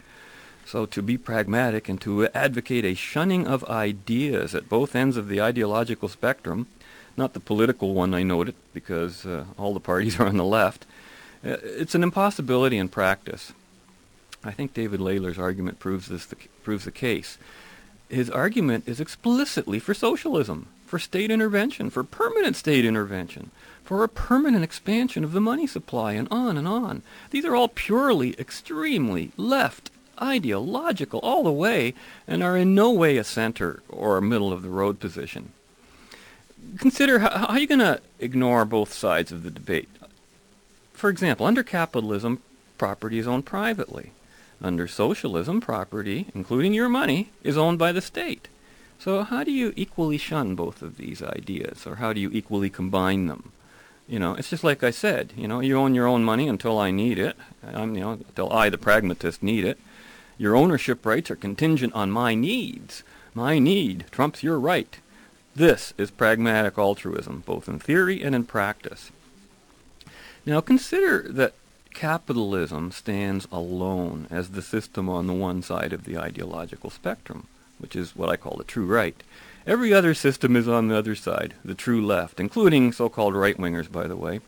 [0.66, 5.28] So to be pragmatic and to advocate a shunning of ideas at both ends of
[5.28, 6.68] the ideological spectrum,
[7.18, 10.46] not the political one, I note it, because uh, all the parties are on the
[10.46, 10.86] left,
[11.44, 13.54] uh, it's an impossibility in practice.
[14.44, 17.38] I think David Laidler's argument proves this the, proves the case.
[18.10, 23.50] His argument is explicitly for socialism for state intervention, for permanent state intervention,
[23.82, 27.02] for a permanent expansion of the money supply, and on and on.
[27.30, 29.90] These are all purely, extremely left,
[30.22, 31.94] ideological all the way,
[32.28, 35.54] and are in no way a center or a middle of the road position.
[36.78, 39.88] Consider how, how are you going to ignore both sides of the debate?
[40.92, 42.42] For example, under capitalism,
[42.78, 44.12] property is owned privately.
[44.62, 48.50] Under socialism, property, including your money, is owned by the state.
[49.04, 52.70] So how do you equally shun both of these ideas, or how do you equally
[52.70, 53.52] combine them?
[54.08, 55.34] You know, it's just like I said.
[55.36, 57.36] You know, you own your own money until I need it.
[57.64, 59.80] I'm, you know, until I, the pragmatist, need it.
[60.38, 63.02] Your ownership rights are contingent on my needs.
[63.34, 65.00] My need trumps your right.
[65.56, 69.10] This is pragmatic altruism, both in theory and in practice.
[70.46, 71.56] Now consider that
[71.96, 77.48] capitalism stands alone as the system on the one side of the ideological spectrum,
[77.82, 79.22] which is what I call the true right.
[79.66, 84.08] Every other system is on the other side, the true left, including so-called right-wingers, by
[84.08, 84.40] the way,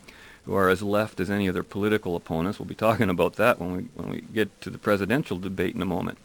[0.44, 2.58] who are as left as any of their political opponents.
[2.58, 5.82] We'll be talking about that when we, when we get to the presidential debate in
[5.82, 6.18] a moment.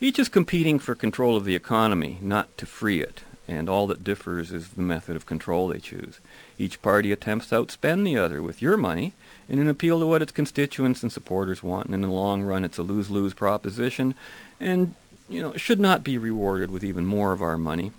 [0.00, 4.04] Each is competing for control of the economy, not to free it, and all that
[4.04, 6.20] differs is the method of control they choose.
[6.58, 9.14] Each party attempts to outspend the other with your money
[9.48, 12.64] in an appeal to what its constituents and supporters want, and in the long run
[12.64, 14.14] it's a lose-lose proposition,
[14.60, 14.94] and
[15.28, 17.92] you know, should not be rewarded with even more of our money.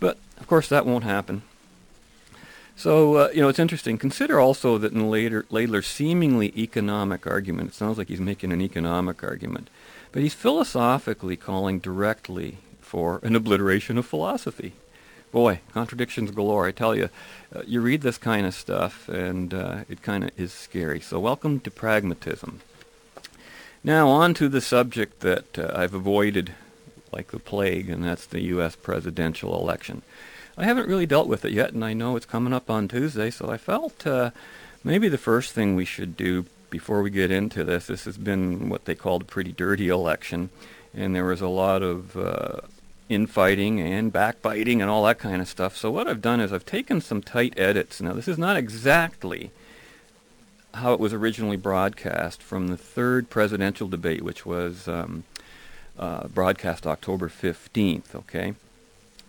[0.00, 1.42] But, of course, that won't happen.
[2.76, 3.98] So, uh, you know, it's interesting.
[3.98, 8.60] Consider also that in Laidler, Laidler's seemingly economic argument, it sounds like he's making an
[8.60, 9.68] economic argument,
[10.10, 14.72] but he's philosophically calling directly for an obliteration of philosophy.
[15.30, 16.66] Boy, contradictions galore.
[16.66, 17.08] I tell you,
[17.54, 21.00] uh, you read this kind of stuff, and uh, it kind of is scary.
[21.00, 22.60] So, welcome to pragmatism.
[23.84, 26.54] Now, on to the subject that uh, I've avoided
[27.10, 28.76] like the plague, and that's the U.S.
[28.76, 30.02] presidential election.
[30.56, 33.30] I haven't really dealt with it yet, and I know it's coming up on Tuesday,
[33.30, 34.30] so I felt uh,
[34.84, 38.68] maybe the first thing we should do before we get into this, this has been
[38.68, 40.50] what they called a pretty dirty election,
[40.94, 42.60] and there was a lot of uh,
[43.08, 45.76] infighting and backbiting and all that kind of stuff.
[45.76, 48.00] So what I've done is I've taken some tight edits.
[48.00, 49.50] Now, this is not exactly
[50.74, 55.24] how it was originally broadcast from the third presidential debate, which was um,
[55.98, 58.14] uh, broadcast October 15th.
[58.14, 58.54] Okay,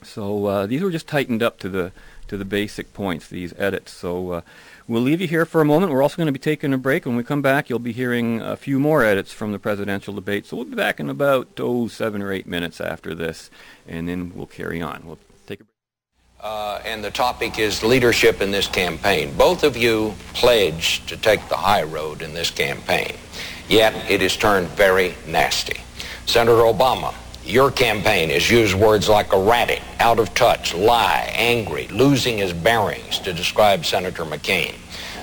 [0.01, 1.91] so uh, these were just tightened up to the
[2.27, 3.27] to the basic points.
[3.27, 3.91] These edits.
[3.91, 4.41] So uh,
[4.87, 5.91] we'll leave you here for a moment.
[5.91, 7.05] We're also going to be taking a break.
[7.05, 10.45] When we come back, you'll be hearing a few more edits from the presidential debate.
[10.45, 13.49] So we'll be back in about oh seven or eight minutes after this,
[13.87, 15.03] and then we'll carry on.
[15.05, 15.19] We'll.
[16.43, 19.33] Uh, and the topic is leadership in this campaign.
[19.37, 23.15] Both of you pledged to take the high road in this campaign,
[23.69, 25.79] yet it has turned very nasty.
[26.25, 27.13] Senator Obama,
[27.45, 33.19] your campaign has used words like erratic, out of touch, lie, angry, losing his bearings
[33.19, 34.75] to describe Senator McCain.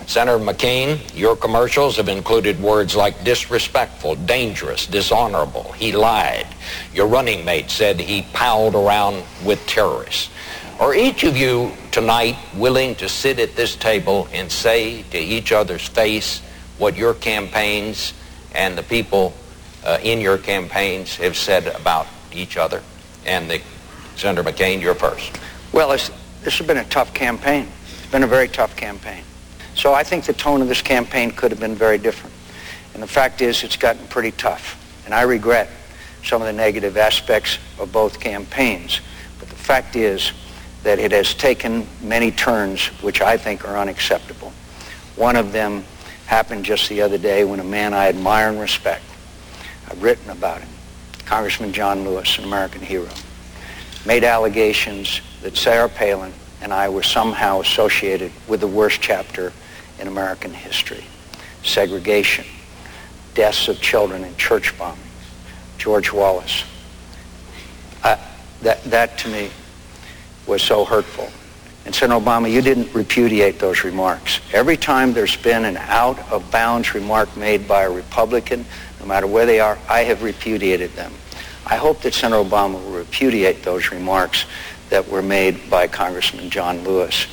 [0.06, 5.70] Senator McCain, your commercials have included words like disrespectful, dangerous, dishonorable.
[5.72, 6.46] He lied.
[6.94, 10.30] Your running mate said he palled around with terrorists.
[10.80, 15.52] Are each of you tonight willing to sit at this table and say to each
[15.52, 16.40] other's face
[16.78, 18.14] what your campaigns
[18.54, 19.34] and the people
[19.84, 22.82] uh, in your campaigns have said about each other.
[23.26, 23.60] And the,
[24.16, 25.38] Senator McCain, you're first.
[25.70, 26.10] Well, this
[26.44, 27.68] has been a tough campaign.
[27.98, 29.22] It's been a very tough campaign.
[29.74, 32.34] So I think the tone of this campaign could have been very different.
[32.94, 34.80] And the fact is it's gotten pretty tough.
[35.04, 35.68] And I regret
[36.24, 39.02] some of the negative aspects of both campaigns.
[39.38, 40.32] But the fact is
[40.82, 44.52] that it has taken many turns which I think are unacceptable.
[45.16, 45.84] One of them
[46.26, 49.02] happened just the other day when a man I admire and respect
[49.90, 50.68] I've written about him.
[51.26, 53.08] Congressman John Lewis, an American hero,
[54.06, 59.52] made allegations that Sarah Palin and I were somehow associated with the worst chapter
[59.98, 61.04] in American history.
[61.62, 62.44] Segregation,
[63.34, 64.98] deaths of children in church bombings,
[65.78, 66.64] George Wallace.
[68.02, 68.16] Uh,
[68.62, 69.50] that, that to me
[70.46, 71.28] was so hurtful.
[71.86, 74.40] And Senator Obama, you didn't repudiate those remarks.
[74.52, 78.66] Every time there's been an out-of-bounds remark made by a Republican
[79.00, 81.12] no matter where they are, I have repudiated them.
[81.66, 84.44] I hope that Senator Obama will repudiate those remarks
[84.90, 87.26] that were made by Congressman John Lewis.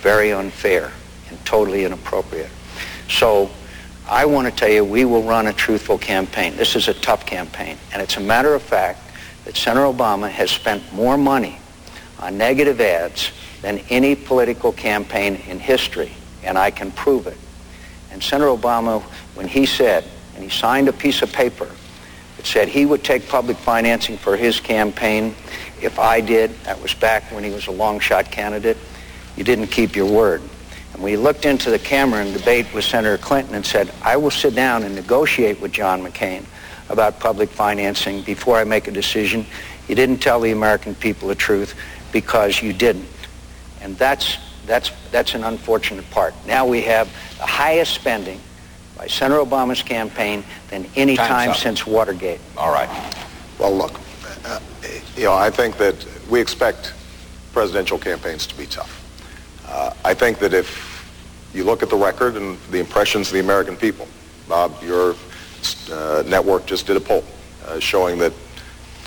[0.00, 0.92] Very unfair
[1.28, 2.50] and totally inappropriate.
[3.08, 3.50] So
[4.06, 6.56] I want to tell you, we will run a truthful campaign.
[6.56, 7.76] This is a tough campaign.
[7.92, 9.00] And it's a matter of fact
[9.44, 11.58] that Senator Obama has spent more money
[12.18, 16.12] on negative ads than any political campaign in history.
[16.42, 17.36] And I can prove it.
[18.10, 19.02] And Senator Obama,
[19.34, 20.04] when he said
[20.38, 21.68] and he signed a piece of paper
[22.36, 25.34] that said he would take public financing for his campaign
[25.82, 26.52] if I did.
[26.62, 28.76] That was back when he was a long shot candidate.
[29.36, 30.40] You didn't keep your word.
[30.92, 34.30] And we looked into the camera and debate with Senator Clinton and said, I will
[34.30, 36.44] sit down and negotiate with John McCain
[36.88, 39.44] about public financing before I make a decision.
[39.88, 41.74] You didn't tell the American people the truth
[42.12, 43.06] because you didn't.
[43.80, 46.34] And that's, that's, that's an unfortunate part.
[46.46, 47.06] Now we have
[47.38, 48.40] the highest spending
[48.96, 51.56] by Senator Obama's campaign than any Time's time up.
[51.56, 52.40] since Watergate.
[52.56, 52.88] All right.
[53.58, 54.00] Well, look,
[54.44, 54.60] uh,
[55.16, 55.94] you know, I think that
[56.28, 56.92] we expect
[57.52, 58.94] presidential campaigns to be tough.
[59.66, 60.88] Uh, I think that if
[61.54, 64.06] you look at the record and the impressions of the American people.
[64.48, 65.14] Bob, your
[65.90, 67.24] uh, network just did a poll
[67.66, 68.32] uh, showing that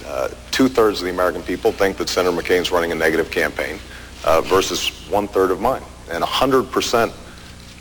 [0.05, 3.79] uh, two-thirds of the American people think that Senator McCain's running a negative campaign
[4.23, 5.81] uh, versus one-third of mine.
[6.11, 7.13] And 100%,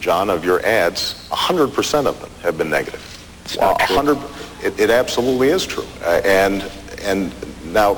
[0.01, 3.05] John, of your ads, 100% of them have been negative.
[3.45, 3.67] It's true.
[3.67, 4.19] 100,
[4.65, 5.87] it, it absolutely is true.
[6.03, 6.63] Uh, and,
[7.03, 7.33] and
[7.73, 7.95] now,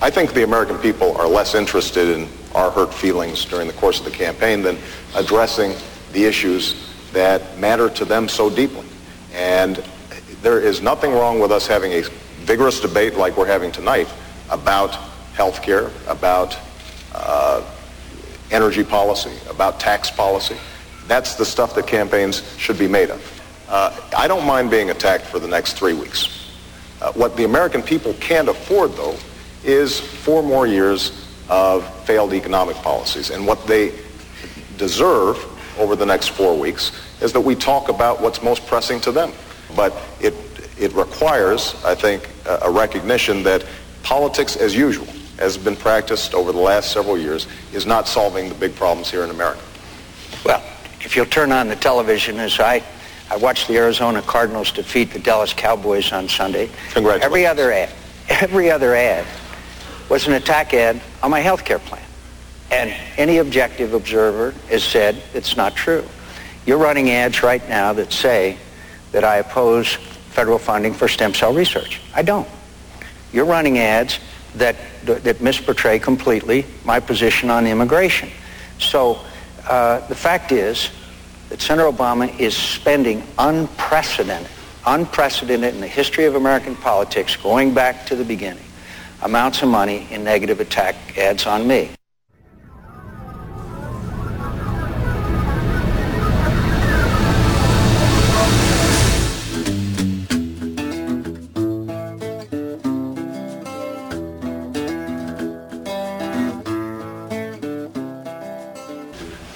[0.00, 3.98] I think the American people are less interested in our hurt feelings during the course
[3.98, 4.78] of the campaign than
[5.14, 5.74] addressing
[6.12, 8.86] the issues that matter to them so deeply.
[9.32, 9.82] And
[10.42, 12.02] there is nothing wrong with us having a
[12.44, 14.08] vigorous debate like we're having tonight
[14.50, 14.94] about
[15.32, 16.56] health care, about
[17.14, 17.62] uh,
[18.50, 20.56] energy policy, about tax policy.
[21.06, 23.42] That's the stuff that campaigns should be made of.
[23.68, 26.50] Uh, I don't mind being attacked for the next three weeks.
[27.00, 29.16] Uh, what the American people can't afford, though,
[29.64, 33.30] is four more years of failed economic policies.
[33.30, 33.92] And what they
[34.76, 35.38] deserve
[35.78, 39.32] over the next four weeks is that we talk about what's most pressing to them.
[39.74, 40.34] But it,
[40.78, 43.64] it requires, I think, a, recognition that
[44.02, 45.08] politics as usual,
[45.38, 49.10] as has been practiced over the last several years, is not solving the big problems
[49.10, 49.62] here in America.
[50.44, 50.62] Well,
[51.00, 52.82] if you'll turn on the television as I,
[53.30, 56.68] I watched the Arizona Cardinals defeat the Dallas Cowboys on Sunday.
[56.92, 57.24] Congratulations.
[57.24, 57.90] Every other ad,
[58.28, 59.26] every other ad
[60.08, 62.02] was an attack ad on my health care plan.
[62.70, 66.04] And any objective observer has said it's not true.
[66.66, 68.56] You're running ads right now that say
[69.12, 69.98] that I oppose
[70.34, 72.00] federal funding for stem cell research.
[72.12, 72.48] I don't.
[73.32, 74.18] You're running ads
[74.56, 78.30] that, that misportray completely my position on immigration.
[78.78, 79.20] So
[79.68, 80.90] uh, the fact is
[81.48, 84.50] that Senator Obama is spending unprecedented,
[84.86, 88.64] unprecedented in the history of American politics, going back to the beginning,
[89.22, 91.90] amounts of money in negative attack ads on me.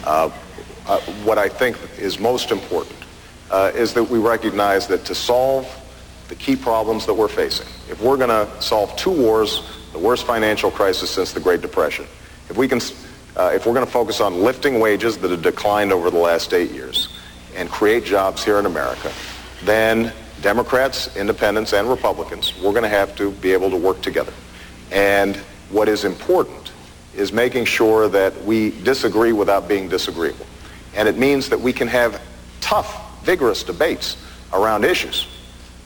[0.08, 0.30] Uh,
[0.86, 2.96] uh, what I think is most important
[3.50, 5.68] uh, is that we recognize that to solve
[6.28, 10.24] the key problems that we're facing, if we're going to solve two wars, the worst
[10.24, 12.06] financial crisis since the Great Depression,
[12.48, 12.80] if we can,
[13.36, 16.54] uh, if we're going to focus on lifting wages that have declined over the last
[16.54, 17.14] eight years
[17.54, 19.12] and create jobs here in America,
[19.64, 24.32] then Democrats, independents, and Republicans, we're going to have to be able to work together.
[24.90, 25.36] And
[25.68, 26.67] what is important
[27.18, 30.46] is making sure that we disagree without being disagreeable.
[30.94, 32.20] And it means that we can have
[32.60, 34.16] tough, vigorous debates
[34.52, 35.26] around issues.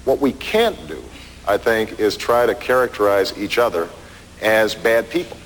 [0.04, 1.02] What we can't do,
[1.48, 3.88] I think, is try to characterize each other
[4.40, 5.36] as bad people.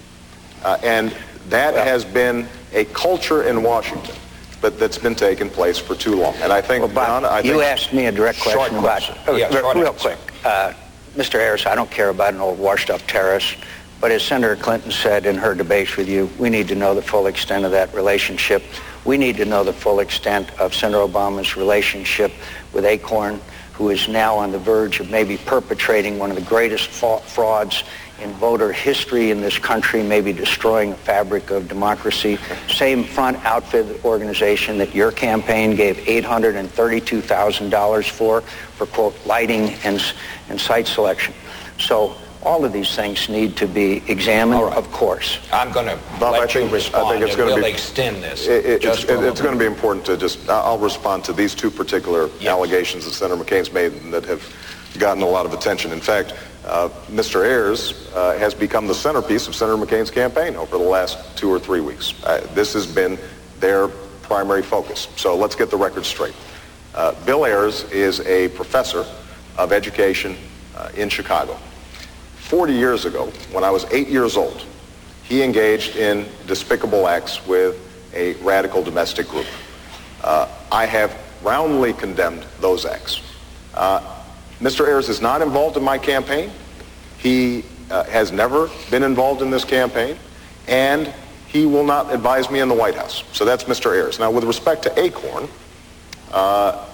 [0.65, 1.15] Uh, and
[1.49, 4.15] that has been a culture in Washington
[4.61, 6.35] but that's been taking place for too long.
[6.37, 8.79] And I think, Well, Bob, John, I you think asked me a direct Short question
[8.79, 9.17] about question.
[9.27, 9.93] Oh, Yeah, real answer.
[9.93, 10.19] quick.
[10.45, 10.73] Uh,
[11.15, 11.39] Mr.
[11.39, 13.57] Ayers, I don't care about an old washed-up terrorist,
[14.01, 17.03] but as Senator Clinton said in her debates with you, we need to know the
[17.03, 18.63] full extent of that relationship.
[19.05, 22.33] We need to know the full extent of Senator Obama's relationship
[22.73, 23.41] with Acorn,
[23.73, 27.85] who is now on the verge of maybe perpetrating one of the greatest frauds
[28.21, 32.39] in voter history in this country, maybe destroying the fabric of democracy.
[32.69, 40.03] Same front outfit organization that your campaign gave $832,000 for, for quote, lighting and,
[40.49, 41.35] and site selection.
[41.79, 44.77] So all of these things need to be examined, All right.
[44.79, 45.39] of course.
[45.53, 48.23] I'm going to Bob, I let you think- I think it's gonna we'll be- extend
[48.23, 50.79] this It- it- just it's, it- it's going to be important to just, I- I'll
[50.79, 52.51] respond to these two particular Yes.
[52.53, 54.43] allegations that Senator McCain's made that have
[54.99, 55.93] gotten a lot of attention.
[55.93, 56.35] In fact,
[56.67, 57.45] uh, Mr.
[57.45, 61.59] Ayers uh, has become the centerpiece of Senator McCain's campaign over the last two or
[61.59, 62.15] three weeks.
[62.25, 63.19] Uh, this has been
[63.61, 63.89] their
[64.23, 65.09] primary focus.
[65.17, 66.35] So let's get the record straight.
[66.95, 69.05] Uh, Bill Ayers is a professor
[69.59, 70.37] of education
[70.77, 71.59] uh, in Chicago.
[72.47, 74.65] 40 years ago, when I was eight years old,
[75.25, 77.77] he engaged in despicable acts with
[78.15, 79.49] a radical domestic group.
[80.23, 83.21] Uh, I have roundly condemned those acts.
[83.75, 84.01] Uh,
[84.61, 84.87] Mr.
[84.87, 86.53] Ayers is not involved in my campaign.
[87.19, 90.17] He uh, has never been involved in this campaign,
[90.69, 91.13] and
[91.49, 93.25] he will not advise me in the White House.
[93.33, 93.93] So that's Mr.
[93.93, 94.21] Ayers.
[94.21, 95.49] Now, with respect to Acorn,
[96.31, 96.87] uh,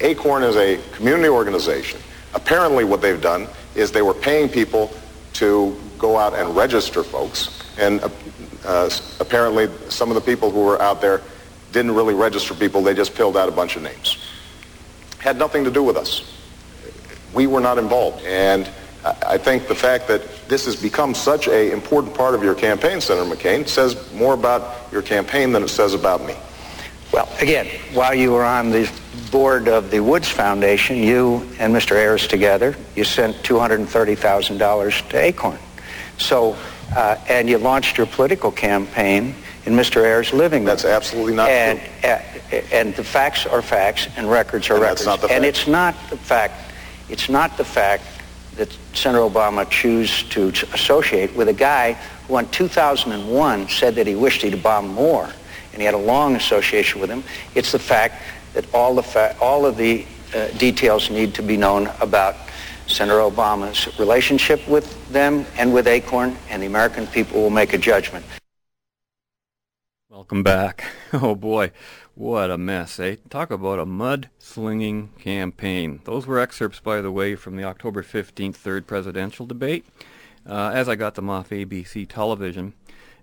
[0.00, 1.98] Acorn is a community organization.
[2.34, 4.92] Apparently what they've done is they were paying people
[5.34, 7.62] to go out and register folks.
[7.78, 8.02] And
[8.64, 11.22] uh, apparently some of the people who were out there
[11.72, 12.82] didn't really register people.
[12.82, 14.18] They just filled out a bunch of names.
[15.18, 16.30] Had nothing to do with us.
[17.32, 18.24] We were not involved.
[18.26, 18.68] And
[19.04, 23.00] I think the fact that this has become such a important part of your campaign,
[23.00, 26.34] Senator McCain, says more about your campaign than it says about me.
[27.12, 28.90] Well, again, while you were on the
[29.30, 31.92] board of the Woods Foundation, you and Mr.
[31.92, 35.58] Ayers together, you sent $230,000 to Acorn.
[36.16, 36.56] So,
[36.96, 39.34] uh, and you launched your political campaign
[39.66, 40.02] in Mr.
[40.02, 40.66] Ayers' living room.
[40.66, 42.10] That's absolutely not and, true.
[42.10, 45.04] Uh, and the facts are facts and records are And records.
[45.04, 45.56] that's not the and fact.
[45.56, 46.54] it's not the fact,
[47.10, 48.04] it's not the fact
[48.56, 51.92] that Senator Obama chose to associate with a guy
[52.26, 55.28] who in 2001 said that he wished he'd bomb more,
[55.72, 57.24] and he had a long association with him.
[57.54, 58.22] It's the fact
[58.54, 62.36] that all the fa- all of the uh, details need to be known about
[62.86, 67.78] Senator Obama's relationship with them and with Acorn, and the American people will make a
[67.78, 68.24] judgment.
[70.08, 70.84] Welcome back.
[71.14, 71.72] Oh boy,
[72.14, 73.16] what a mess, eh?
[73.28, 76.00] Talk about a mud-slinging campaign.
[76.04, 79.84] Those were excerpts, by the way, from the October 15th third presidential debate.
[80.48, 82.72] Uh, as I got them off ABC television,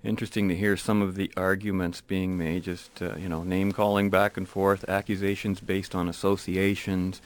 [0.04, 4.38] interesting to hear some of the arguments being made, just, uh, you know, name-calling back
[4.38, 7.22] and forth, accusations based on associations.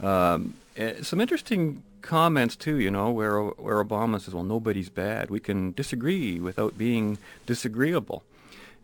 [0.00, 5.30] Um, eh, some interesting comments, too, you know, where, where Obama says, well, nobody's bad.
[5.30, 8.22] We can disagree without being disagreeable.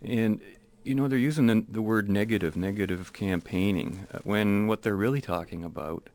[0.05, 0.41] And
[0.85, 5.21] you know they're using the, the word negative, negative campaigning, uh, when what they're really
[5.21, 6.09] talking about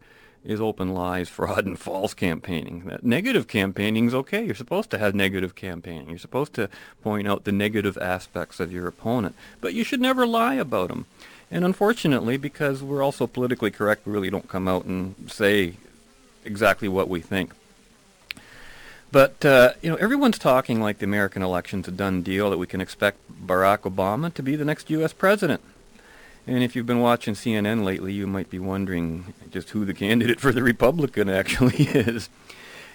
[0.48, 2.86] is open lies, fraud, and false campaigning.
[2.86, 4.46] That negative campaigning is okay.
[4.46, 6.10] You're supposed to have negative campaigning.
[6.10, 6.70] You're supposed to
[7.04, 11.06] point out the negative aspects of your opponent, but you should never lie about them.
[11.52, 15.74] And unfortunately, because we're also politically correct, we really don't come out and say
[16.44, 17.52] exactly what we think.
[19.12, 22.68] But uh, you know, everyone's talking like the American election's a done deal that we
[22.68, 25.14] can expect Barack Obama to be the next U.S.
[25.14, 25.62] president.
[26.48, 30.40] And if you've been watching CNN lately, you might be wondering just who the candidate
[30.40, 32.30] for the Republican actually is.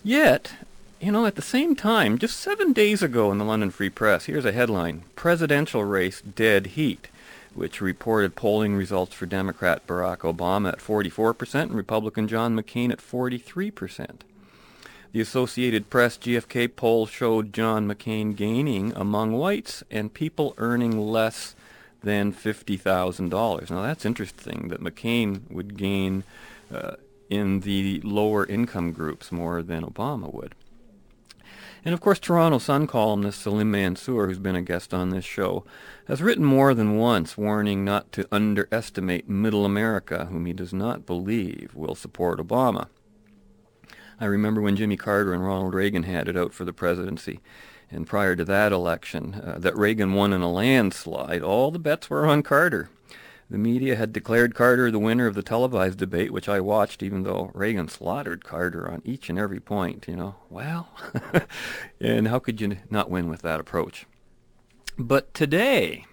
[0.02, 0.54] Yet,
[1.00, 4.24] you know, at the same time, just seven days ago in the London Free Press,
[4.24, 7.08] here's a headline: "Presidential Race Dead Heat."
[7.54, 12.98] which reported polling results for Democrat Barack Obama at 44% and Republican John McCain at
[12.98, 14.20] 43%.
[15.12, 21.54] The Associated Press GFK poll showed John McCain gaining among whites and people earning less
[22.02, 23.70] than $50,000.
[23.70, 26.24] Now that's interesting that McCain would gain
[26.72, 26.96] uh,
[27.30, 30.54] in the lower income groups more than Obama would.
[31.84, 35.64] And of course, Toronto Sun columnist Salim Mansur, who's been a guest on this show,
[36.06, 41.06] has written more than once warning not to underestimate middle America, whom he does not
[41.06, 42.86] believe will support Obama.
[44.20, 47.40] I remember when Jimmy Carter and Ronald Reagan had it out for the presidency,
[47.92, 52.08] and prior to that election, uh, that Reagan won in a landslide, all the bets
[52.10, 52.88] were on Carter.
[53.50, 57.22] The media had declared Carter the winner of the televised debate, which I watched, even
[57.22, 60.06] though Reagan slaughtered Carter on each and every point.
[60.08, 60.88] You know, well,
[62.00, 64.06] and how could you not win with that approach?
[64.98, 66.06] But today,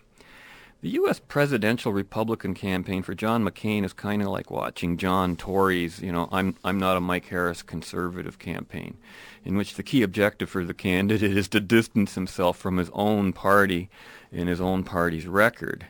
[0.82, 1.20] the U.S.
[1.20, 6.30] presidential Republican campaign for John McCain is kind of like watching John Tory's, you know,
[6.32, 8.98] I'm, I'm not a Mike Harris conservative campaign,
[9.44, 13.34] in which the key objective for the candidate is to distance himself from his own
[13.34, 13.90] party
[14.32, 15.86] and his own party's record.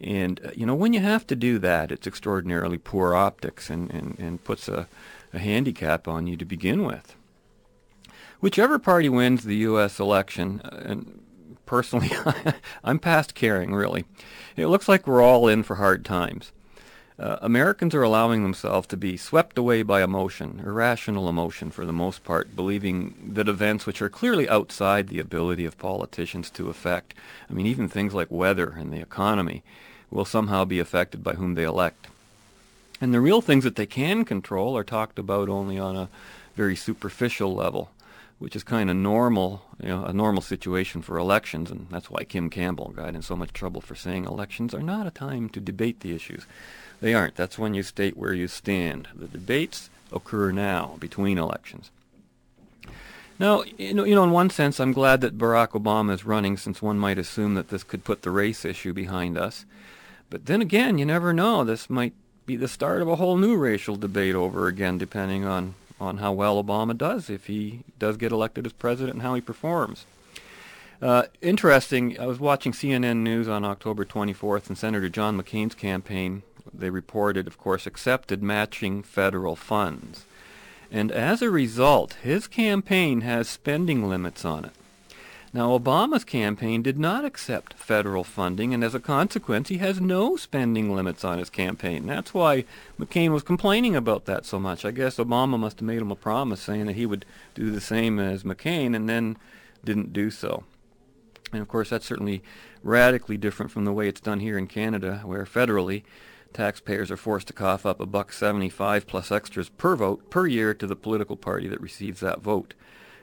[0.00, 3.90] And, uh, you know, when you have to do that, it's extraordinarily poor optics and,
[3.90, 4.88] and, and puts a,
[5.34, 7.16] a handicap on you to begin with.
[8.40, 9.98] Whichever party wins the U.S.
[9.98, 11.22] election, uh, and
[11.66, 12.10] personally,
[12.84, 14.04] I'm past caring, really.
[14.56, 16.52] It looks like we're all in for hard times.
[17.18, 21.92] Uh, Americans are allowing themselves to be swept away by emotion, irrational emotion for the
[21.92, 27.14] most part, believing that events which are clearly outside the ability of politicians to affect,
[27.48, 29.62] I mean, even things like weather and the economy,
[30.10, 32.08] will somehow be affected by whom they elect.
[33.00, 36.10] And the real things that they can control are talked about only on a
[36.54, 37.90] very superficial level
[38.38, 42.24] which is kind of normal, you know, a normal situation for elections, and that's why
[42.24, 45.60] Kim Campbell got in so much trouble for saying elections are not a time to
[45.60, 46.46] debate the issues.
[47.00, 47.34] They aren't.
[47.34, 49.08] That's when you state where you stand.
[49.14, 51.90] The debates occur now between elections.
[53.38, 56.56] Now, you know, you know, in one sense, I'm glad that Barack Obama is running,
[56.56, 59.66] since one might assume that this could put the race issue behind us.
[60.30, 61.62] But then again, you never know.
[61.62, 62.14] This might
[62.46, 66.32] be the start of a whole new racial debate over again, depending on on how
[66.32, 70.06] well Obama does if he does get elected as president and how he performs.
[71.00, 76.42] Uh, interesting, I was watching CNN News on October 24th, and Senator John McCain's campaign,
[76.72, 80.24] they reported, of course, accepted matching federal funds.
[80.90, 84.72] And as a result, his campaign has spending limits on it.
[85.56, 90.36] Now, Obama's campaign did not accept federal funding, and as a consequence, he has no
[90.36, 92.04] spending limits on his campaign.
[92.04, 92.66] That's why
[93.00, 94.84] McCain was complaining about that so much.
[94.84, 97.80] I guess Obama must have made him a promise saying that he would do the
[97.80, 99.38] same as McCain, and then
[99.82, 100.64] didn't do so.
[101.54, 102.42] And of course, that's certainly
[102.82, 106.02] radically different from the way it's done here in Canada, where federally,
[106.52, 110.74] taxpayers are forced to cough up a buck 75 plus extras per vote per year
[110.74, 112.74] to the political party that receives that vote.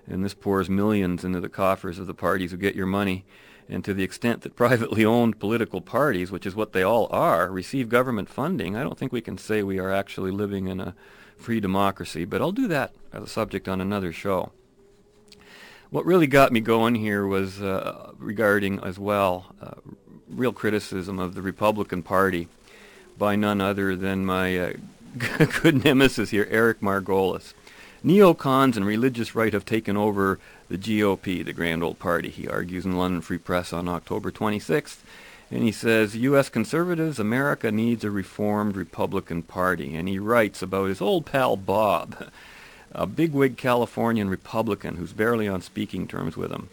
[0.07, 3.25] And this pours millions into the coffers of the parties who get your money.
[3.69, 7.49] And to the extent that privately owned political parties, which is what they all are,
[7.49, 10.95] receive government funding, I don't think we can say we are actually living in a
[11.37, 12.25] free democracy.
[12.25, 14.51] But I'll do that as a subject on another show.
[15.89, 19.75] What really got me going here was uh, regarding as well uh,
[20.27, 22.47] real criticism of the Republican Party
[23.17, 24.73] by none other than my uh,
[25.61, 27.53] good nemesis here, Eric Margolis.
[28.03, 30.39] Neocons and religious right have taken over
[30.69, 34.97] the GOP, the grand old party, he argues in London Free Press on October 26th.
[35.49, 36.49] And he says, U.S.
[36.49, 39.95] conservatives, America needs a reformed Republican Party.
[39.95, 42.31] And he writes about his old pal Bob,
[42.91, 46.69] a bigwig Californian Republican who's barely on speaking terms with him.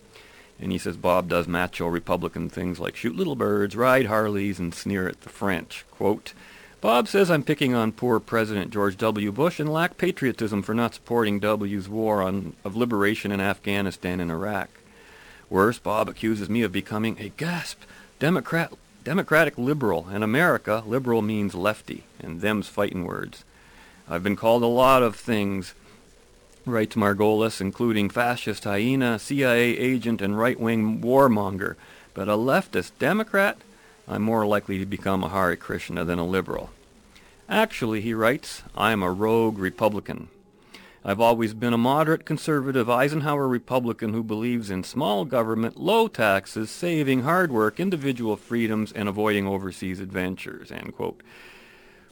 [0.59, 4.75] And he says Bob does macho Republican things like shoot little birds, ride Harleys, and
[4.75, 5.85] sneer at the French.
[5.91, 6.33] Quote,
[6.81, 9.31] Bob says I'm picking on poor President George W.
[9.33, 14.31] Bush and lack patriotism for not supporting W's war on, of liberation in Afghanistan and
[14.31, 14.71] Iraq.
[15.51, 17.83] Worse, Bob accuses me of becoming a gasp
[18.19, 18.73] Democrat,
[19.05, 20.09] Democratic liberal.
[20.09, 23.45] In America, liberal means lefty, and them's fighting words.
[24.09, 25.75] I've been called a lot of things,
[26.65, 31.77] writes Margolis, including fascist hyena, CIA agent, and right-wing warmonger.
[32.15, 33.59] But a leftist Democrat?
[34.09, 36.71] I'm more likely to become a Hare Krishna than a liberal.
[37.49, 40.29] Actually, he writes, I'm a rogue Republican.
[41.05, 46.71] I've always been a moderate conservative Eisenhower Republican who believes in small government, low taxes,
[46.71, 50.71] saving hard work, individual freedoms, and avoiding overseas adventures.
[50.71, 51.23] End quote.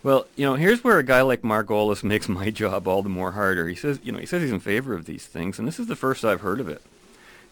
[0.03, 3.32] Well, you know, here's where a guy like Margolis makes my job all the more
[3.32, 3.68] harder.
[3.68, 5.86] He says, you know, he says he's in favor of these things, and this is
[5.86, 6.82] the first I've heard of it.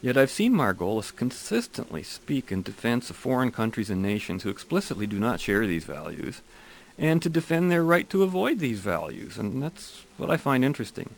[0.03, 5.07] Yet I've seen Margolis consistently speak in defense of foreign countries and nations who explicitly
[5.07, 6.43] do not share these values,
[6.99, 11.11] and to defend their right to avoid these values, and that's what I find interesting.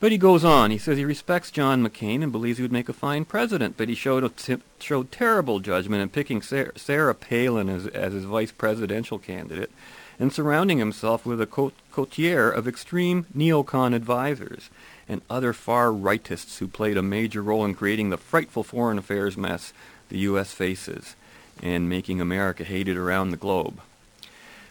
[0.00, 0.70] But he goes on.
[0.70, 3.88] He says he respects John McCain and believes he would make a fine president, but
[3.88, 4.32] he showed
[4.78, 9.72] showed terrible judgment in picking Sarah, Sarah Palin as, as his vice presidential candidate
[10.20, 14.68] and surrounding himself with a coterie of extreme neocon advisors
[15.08, 19.36] and other far rightists who played a major role in creating the frightful foreign affairs
[19.36, 19.72] mess
[20.08, 20.52] the U.S.
[20.52, 21.16] faces
[21.62, 23.80] and making America hated around the globe.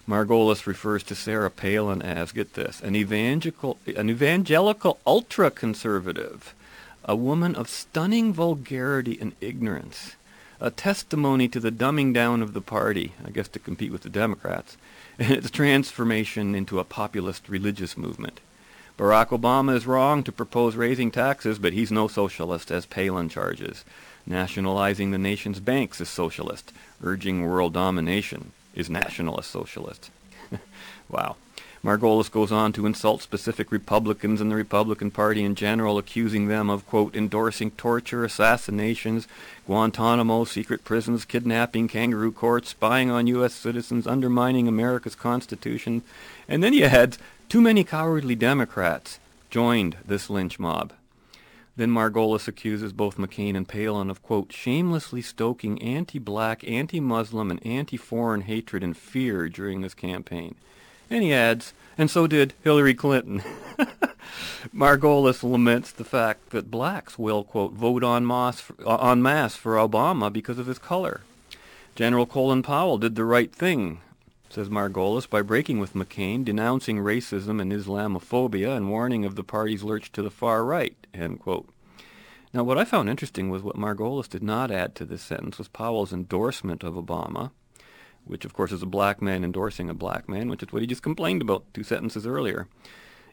[0.07, 6.55] Margolis refers to Sarah Palin as, get this, an evangelical, an evangelical ultra-conservative,
[7.03, 10.15] a woman of stunning vulgarity and ignorance,
[10.61, 14.09] a testimony to the dumbing down of the party, I guess to compete with the
[14.09, 14.77] Democrats,
[15.19, 18.39] and its transformation into a populist religious movement.
[18.97, 23.85] Barack Obama is wrong to propose raising taxes, but he's no socialist, as Palin charges.
[24.25, 26.73] Nationalizing the nation's banks is socialist.
[27.03, 30.09] Urging world domination is nationalist socialist.
[31.09, 31.35] wow.
[31.83, 36.69] Margolis goes on to insult specific Republicans and the Republican Party in general, accusing them
[36.69, 39.27] of, quote, endorsing torture, assassinations,
[39.67, 43.53] Guantanamo, secret prisons, kidnapping, kangaroo courts, spying on U.S.
[43.53, 46.01] citizens, undermining America's Constitution.
[46.49, 47.19] And then he adds,
[47.49, 49.19] too many cowardly Democrats
[49.49, 50.91] joined this lynch mob.
[51.77, 58.41] Then Margolis accuses both McCain and Palin of, quote, shamelessly stoking anti-black, anti-Muslim, and anti-foreign
[58.41, 60.55] hatred and fear during this campaign.
[61.09, 63.43] And he adds, and so did Hillary Clinton.
[64.75, 69.55] Margolis laments the fact that blacks will, quote, vote en masse, for, uh, en masse
[69.55, 71.21] for Obama because of his color.
[71.95, 73.99] General Colin Powell did the right thing
[74.49, 79.83] says Margolis, by breaking with McCain, denouncing racism and Islamophobia, and warning of the party's
[79.83, 81.69] lurch to the far right, end quote.
[82.53, 85.67] Now, what I found interesting was what Margolis did not add to this sentence was
[85.67, 87.51] Powell's endorsement of Obama,
[88.25, 90.87] which, of course, is a black man endorsing a black man, which is what he
[90.87, 92.67] just complained about two sentences earlier.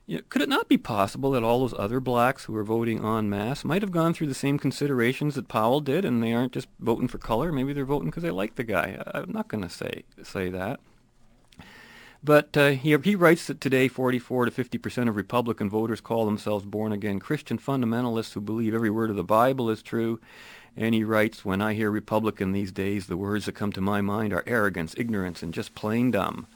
[0.07, 3.03] You know, could it not be possible that all those other blacks who were voting
[3.03, 6.53] en masse might have gone through the same considerations that Powell did, and they aren't
[6.53, 7.51] just voting for color?
[7.51, 9.03] Maybe they're voting because they like the guy.
[9.07, 10.81] I, I'm not going to say say that.
[12.25, 16.25] But uh, he, he writes that today 44 to 50 percent of Republican voters call
[16.25, 20.19] themselves born-again Christian fundamentalists who believe every word of the Bible is true.
[20.75, 24.01] And he writes, when I hear Republican these days, the words that come to my
[24.01, 26.47] mind are arrogance, ignorance, and just plain dumb.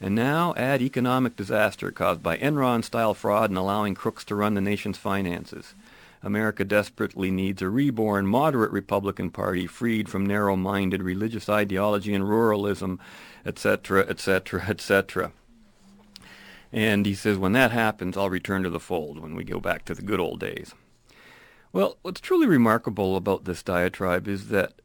[0.00, 4.60] And now add economic disaster caused by Enron-style fraud and allowing crooks to run the
[4.60, 5.74] nation's finances.
[6.24, 12.98] America desperately needs a reborn, moderate Republican Party freed from narrow-minded religious ideology and ruralism
[13.46, 15.32] etc., etc., etc.
[16.72, 19.84] And he says, when that happens, I'll return to the fold when we go back
[19.84, 20.74] to the good old days.
[21.72, 24.80] Well, what's truly remarkable about this diatribe is that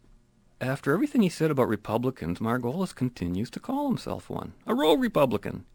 [0.61, 5.65] after everything he said about Republicans, Margolis continues to call himself one, a rogue Republican,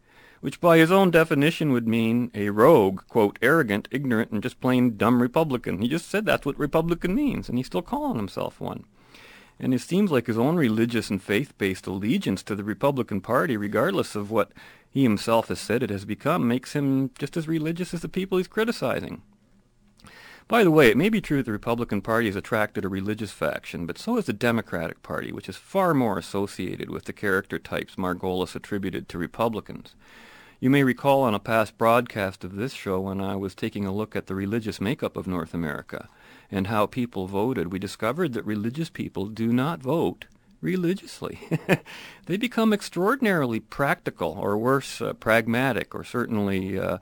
[0.45, 4.95] which by his own definition would mean a rogue, quote, arrogant, ignorant, and just plain
[4.95, 5.81] dumb Republican.
[5.81, 8.83] He just said that's what Republican means, and he's still calling himself one.
[9.59, 14.13] And it seems like his own religious and faith-based allegiance to the Republican Party, regardless
[14.13, 14.51] of what
[14.87, 18.37] he himself has said it has become, makes him just as religious as the people
[18.37, 19.23] he's criticizing.
[20.47, 23.31] By the way, it may be true that the Republican Party has attracted a religious
[23.31, 27.57] faction, but so has the Democratic Party, which is far more associated with the character
[27.57, 29.95] types Margolis attributed to Republicans.
[30.65, 33.93] You may recall on a past broadcast of this show when I was taking a
[33.93, 36.09] look at the religious makeup of North America
[36.49, 40.25] and how people voted, we discovered that religious people do not vote
[40.61, 41.37] religiously.
[42.25, 46.97] they become extraordinarily practical, or worse, uh, pragmatic, or certainly uh,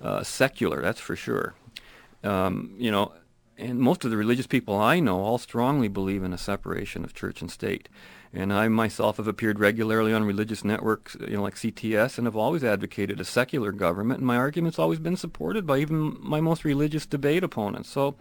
[0.00, 1.56] uh, secular, that's for sure
[2.22, 3.12] um, you know,
[3.56, 7.14] and most of the religious people I know all strongly believe in a separation of
[7.14, 7.88] church and state.
[8.32, 12.36] And I myself have appeared regularly on religious networks, you know, like CTS, and have
[12.36, 14.18] always advocated a secular government.
[14.18, 17.88] And my argument's always been supported by even my most religious debate opponents.
[17.88, 18.16] So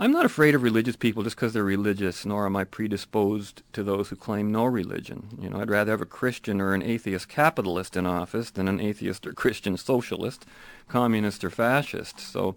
[0.00, 3.82] I'm not afraid of religious people just because they're religious, nor am I predisposed to
[3.82, 5.28] those who claim no religion.
[5.40, 8.80] You know, I'd rather have a Christian or an atheist capitalist in office than an
[8.80, 10.46] atheist or Christian socialist,
[10.86, 12.20] communist or fascist.
[12.20, 12.54] So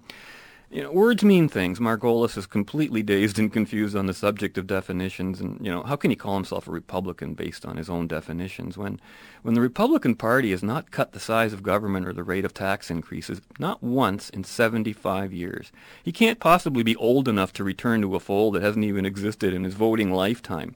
[0.71, 1.79] you know, words mean things.
[1.79, 5.97] Margolis is completely dazed and confused on the subject of definitions, and you know, how
[5.97, 8.97] can he call himself a Republican based on his own definitions when,
[9.41, 12.53] when the Republican Party has not cut the size of government or the rate of
[12.53, 15.73] tax increases not once in 75 years?
[16.03, 19.53] He can't possibly be old enough to return to a fold that hasn't even existed
[19.53, 20.75] in his voting lifetime.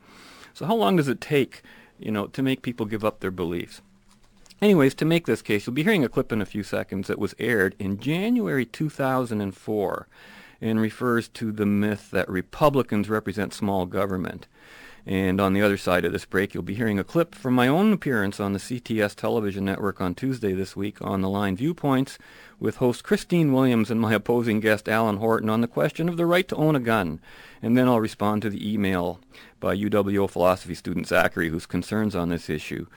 [0.54, 1.62] So how long does it take,
[1.98, 3.82] you know, to make people give up their beliefs?
[4.62, 7.20] Anyways, to make this case, you'll be hearing a clip in a few seconds that
[7.20, 10.08] was aired in January 2004
[10.62, 14.48] and refers to the myth that Republicans represent small government.
[15.06, 17.68] And on the other side of this break, you'll be hearing a clip from my
[17.68, 22.18] own appearance on the CTS television network on Tuesday this week on The Line Viewpoints
[22.60, 26.26] with host Christine Williams and my opposing guest Alan Horton on the question of the
[26.26, 27.20] right to own a gun.
[27.62, 29.20] And then I'll respond to the email
[29.60, 32.88] by UWO philosophy student Zachary whose concerns on this issue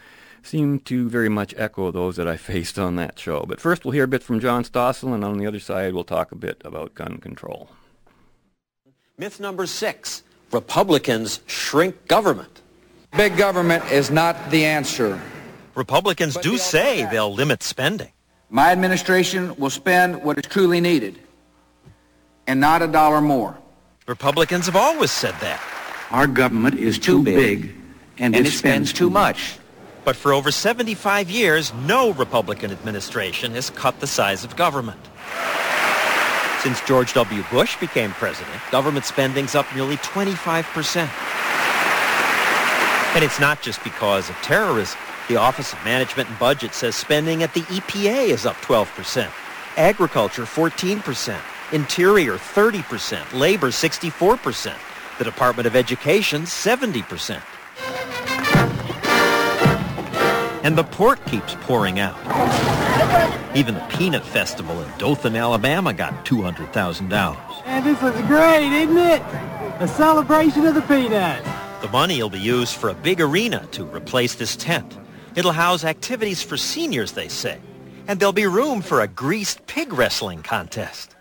[0.49, 3.44] seem to very much echo those that I faced on that show.
[3.46, 6.05] But first we'll hear a bit from John Stossel, and on the other side we'll
[6.05, 7.70] talk a bit about gun control.
[9.18, 10.22] Myth number six,
[10.53, 12.62] Republicans shrink government.
[13.16, 15.20] Big government is not the answer.
[15.74, 18.12] Republicans do say they'll limit spending.
[18.51, 21.18] My administration will spend what is truly needed
[22.46, 23.57] and not a dollar more.
[24.07, 25.61] Republicans have always said that.
[26.11, 27.74] Our government is too, too big, big,
[28.18, 29.59] and, and it, spends, spends too much.
[29.59, 29.67] much.
[30.09, 34.98] But for over 75 years, no Republican administration has cut the size of government.
[36.62, 37.44] Since George W.
[37.50, 41.06] Bush became president, government spending's up nearly 25%.
[43.16, 44.98] And it's not just because of terrorism.
[45.28, 49.30] The Office of Management and Budget says spending at the EPA is up 12%,
[49.76, 51.38] agriculture 14%,
[51.72, 54.74] interior 30%, labor 64%,
[55.18, 57.42] the Department of Education 70%.
[60.68, 62.14] And the port keeps pouring out.
[63.56, 67.62] Even the Peanut Festival in Dothan, Alabama got $200,000.
[67.64, 69.22] And this is great, isn't it?
[69.80, 71.48] A celebration of the peanuts.
[71.80, 74.98] The money will be used for a big arena to replace this tent.
[75.34, 77.58] It'll house activities for seniors, they say.
[78.06, 81.16] And there'll be room for a greased pig wrestling contest.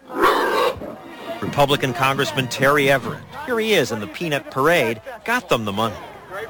[1.39, 5.95] Republican Congressman Terry Everett, here he is in the Peanut Parade, got them the money.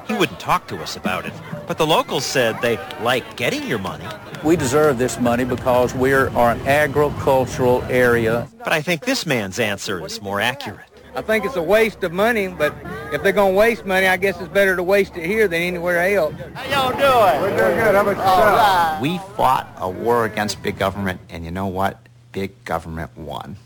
[0.07, 1.33] He wouldn't talk to us about it,
[1.67, 4.05] but the locals said they like getting your money.
[4.43, 8.47] We deserve this money because we are an agricultural area.
[8.59, 10.85] But I think this man's answer is more accurate.
[11.15, 12.75] I think it's a waste of money, but
[13.11, 15.61] if they're going to waste money, I guess it's better to waste it here than
[15.61, 16.35] anywhere else.
[16.53, 17.41] How y'all doing?
[17.41, 17.95] We're doing good.
[17.95, 19.01] How about yourself?
[19.01, 21.99] We fought a war against big government, and you know what?
[22.33, 23.57] Big government won.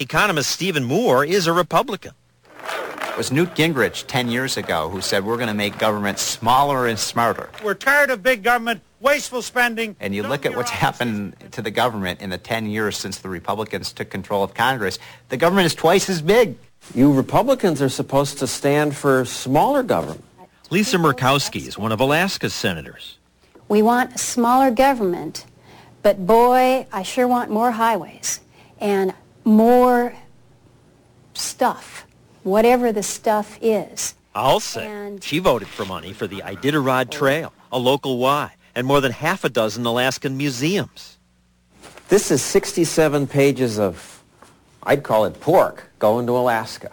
[0.00, 2.12] Economist Stephen Moore is a Republican
[3.18, 6.96] was Newt Gingrich 10 years ago who said we're going to make government smaller and
[6.96, 7.50] smarter.
[7.64, 9.96] We're tired of big government, wasteful spending.
[9.98, 13.28] And you look at what's happened to the government in the 10 years since the
[13.28, 15.00] Republicans took control of Congress,
[15.30, 16.56] the government is twice as big.
[16.94, 20.22] You Republicans are supposed to stand for smaller government.
[20.70, 23.18] Lisa Murkowski is one of Alaska's senators.
[23.66, 25.44] We want a smaller government,
[26.02, 28.38] but boy, I sure want more highways
[28.78, 29.12] and
[29.44, 30.14] more
[31.34, 32.04] stuff
[32.48, 34.14] whatever the stuff is.
[34.34, 34.86] I'll say.
[34.86, 39.12] And she voted for money for the Iditarod Trail, a local Y, and more than
[39.12, 41.18] half a dozen Alaskan museums.
[42.08, 44.22] This is 67 pages of
[44.82, 46.92] I'd call it pork going to Alaska.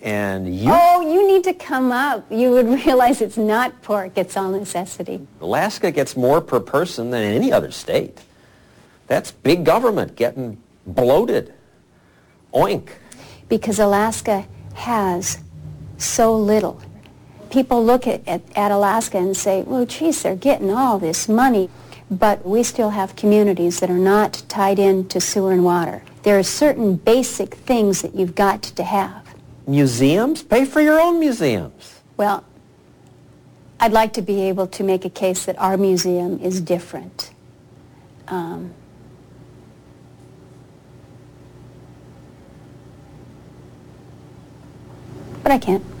[0.00, 2.30] And you, Oh, you need to come up.
[2.30, 5.26] You would realize it's not pork, it's all necessity.
[5.40, 8.20] Alaska gets more per person than any other state.
[9.06, 11.52] That's big government getting bloated.
[12.54, 12.88] Oink.
[13.48, 15.38] Because Alaska has
[15.98, 16.80] so little.
[17.50, 21.70] People look at, at, at Alaska and say, well, geez, they're getting all this money.
[22.10, 26.02] But we still have communities that are not tied in to sewer and water.
[26.22, 29.34] There are certain basic things that you've got to have.
[29.66, 30.42] Museums?
[30.42, 32.00] Pay for your own museums.
[32.16, 32.44] Well,
[33.80, 37.32] I'd like to be able to make a case that our museum is different.
[38.28, 38.74] Um,
[45.44, 45.93] but I can't.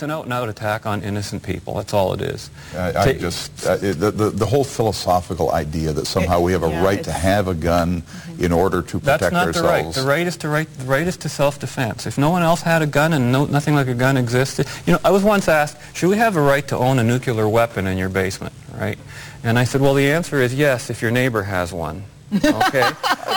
[0.00, 1.74] It's, an out-and-out attack on innocent people.
[1.74, 2.48] That's all it is.
[2.74, 6.52] I, I Ta- just, uh, it- the, the, the whole philosophical idea that somehow we
[6.52, 8.02] have a yeah, right to have a gun
[8.38, 9.96] in order to protect That's protect not ourselves.
[9.96, 10.04] the right.
[10.04, 10.72] The right is to right.
[10.78, 12.06] The right is to self-defense.
[12.06, 14.94] If no one else had a gun and no, nothing like a gun existed, you
[14.94, 17.86] know, I was once asked, should we have a right to own a nuclear weapon
[17.86, 18.98] in your basement, right?
[19.44, 22.04] And I said, well, the answer is yes, if your neighbor has one.
[22.32, 22.88] Okay,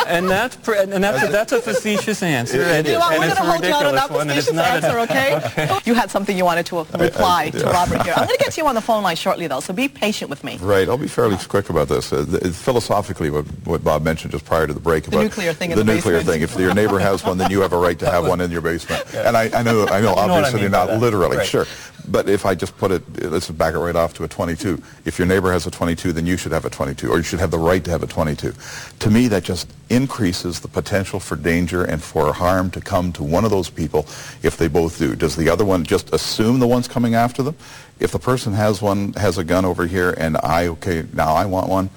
[0.08, 3.20] and that's pr- and that's a, that's a facetious answer, and, You know what, and
[3.22, 4.54] we're it's going a to hold you out on ridiculous that one, and it's facetious
[4.56, 5.00] not answer,
[5.70, 5.80] okay?
[5.86, 7.72] You had something you wanted to reply to yeah.
[7.72, 8.14] Robert here.
[8.16, 10.30] I'm going to get to you on the phone line shortly, though, so be patient
[10.30, 10.58] with me.
[10.58, 10.88] Right.
[10.88, 12.14] I'll be fairly quick about this.
[12.14, 15.72] Uh, th- philosophically, what, what Bob mentioned just prior to the break about nuclear thing
[15.72, 16.34] in the the nuclear basement.
[16.34, 16.42] thing.
[16.44, 18.62] If your neighbor has one, then you have a right to have one in your
[18.62, 19.04] basement.
[19.24, 21.48] And I, I know, I know, You know what I obviously mean not literally, Right.
[21.48, 21.66] sure.
[22.08, 24.82] But if I just put it, let's back it right off to a 22.
[25.06, 27.40] If your neighbor has a 22, then you should have a 22, or you should
[27.40, 28.54] have the right to have a 22.
[29.00, 33.24] To me, that just increases the potential for danger and for harm to come to
[33.24, 34.02] one of those people
[34.42, 35.16] if they both do.
[35.16, 37.56] Does the other one just assume the one's coming after them?
[38.00, 41.46] If the person has one, has a gun over here, and I, okay, now I
[41.46, 41.90] want one,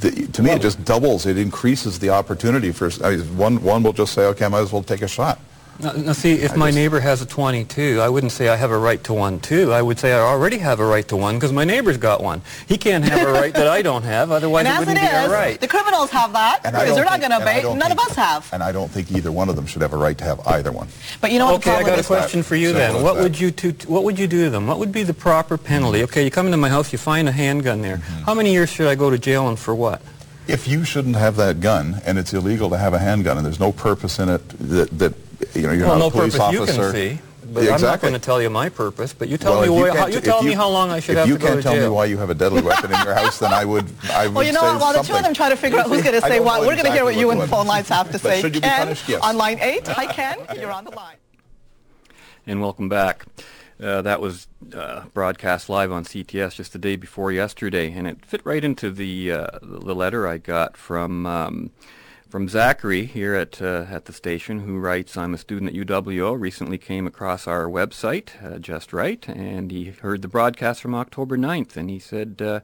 [0.00, 1.26] the, to me, it just doubles.
[1.26, 3.62] It increases the opportunity for I mean, one.
[3.62, 5.38] One will just say, "Okay, I might as well take a shot."
[5.78, 8.78] Now, now see, if my neighbor has a 22, I wouldn't say I have a
[8.78, 9.72] right to one too.
[9.72, 12.40] I would say I already have a right to one because my neighbor's got one.
[12.66, 15.10] He can't have a right that I don't have, otherwise and it as wouldn't it
[15.10, 15.60] be our right.
[15.60, 17.62] the criminals have that And I because don't they're not think- going to obey.
[17.62, 18.48] don't None of us have.
[18.52, 20.72] And I don't think either one of them should have a right to have either
[20.72, 20.88] one.
[21.20, 22.06] But you know what the okay, I problem got a is?
[22.06, 23.02] question for you Simple then.
[23.02, 24.66] What would you to, what would you do to them?
[24.66, 26.02] What would be the proper penalty?
[26.04, 27.98] Okay, you come into my house, you find a handgun there.
[27.98, 28.22] Mm-hmm.
[28.24, 30.00] How many years should I go to jail and for what?
[30.48, 33.58] If you shouldn't have that gun, and it's illegal to have a handgun, and there's
[33.58, 35.25] no purpose in it that, that
[35.56, 36.72] you know you're well, not no a police purpose officer.
[36.86, 37.22] you can see.
[37.48, 39.12] But I'm not going to tell you my purpose.
[39.14, 40.90] But you tell Well, me if why, can't- how, you if tell me how long
[40.90, 41.82] I should if have you to go can't tell jail.
[41.90, 44.34] me why you have a deadly weapon in your house, then I would I would
[44.34, 44.80] Well, you know say what?
[44.80, 46.66] While the two of them try to figure out who's going to say what, know
[46.66, 48.40] we're going to hear what you and the phone lines have to say.
[48.40, 49.08] should you be Ken, punished?
[49.08, 49.22] Yes.
[49.22, 49.86] on line eight.
[49.86, 50.38] Hi, Ken.
[50.58, 51.16] You're on the line.
[52.46, 53.26] and welcome back.
[53.80, 58.24] Uh, that was uh, broadcast live on CTS just the day before yesterday, and it
[58.24, 61.70] fit right into the uh, the letter I got from um,
[62.36, 66.38] from Zachary here at uh, at the station, who writes, "I'm a student at UWO.
[66.38, 71.38] Recently came across our website, uh, just right, and he heard the broadcast from October
[71.38, 72.60] 9th, and he said." Uh,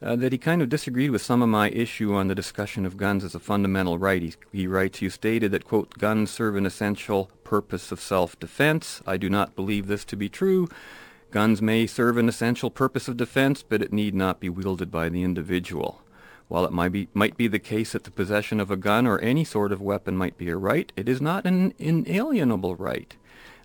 [0.00, 2.96] uh, that he kind of disagreed with some of my issue on the discussion of
[2.96, 4.20] guns as a fundamental right.
[4.20, 9.00] He, he writes, you stated that, quote, guns serve an essential purpose of self-defense.
[9.06, 10.68] I do not believe this to be true.
[11.30, 15.08] Guns may serve an essential purpose of defense, but it need not be wielded by
[15.08, 16.02] the individual.
[16.48, 19.18] While it might be, might be the case that the possession of a gun or
[19.18, 23.16] any sort of weapon might be a right, it is not an inalienable right.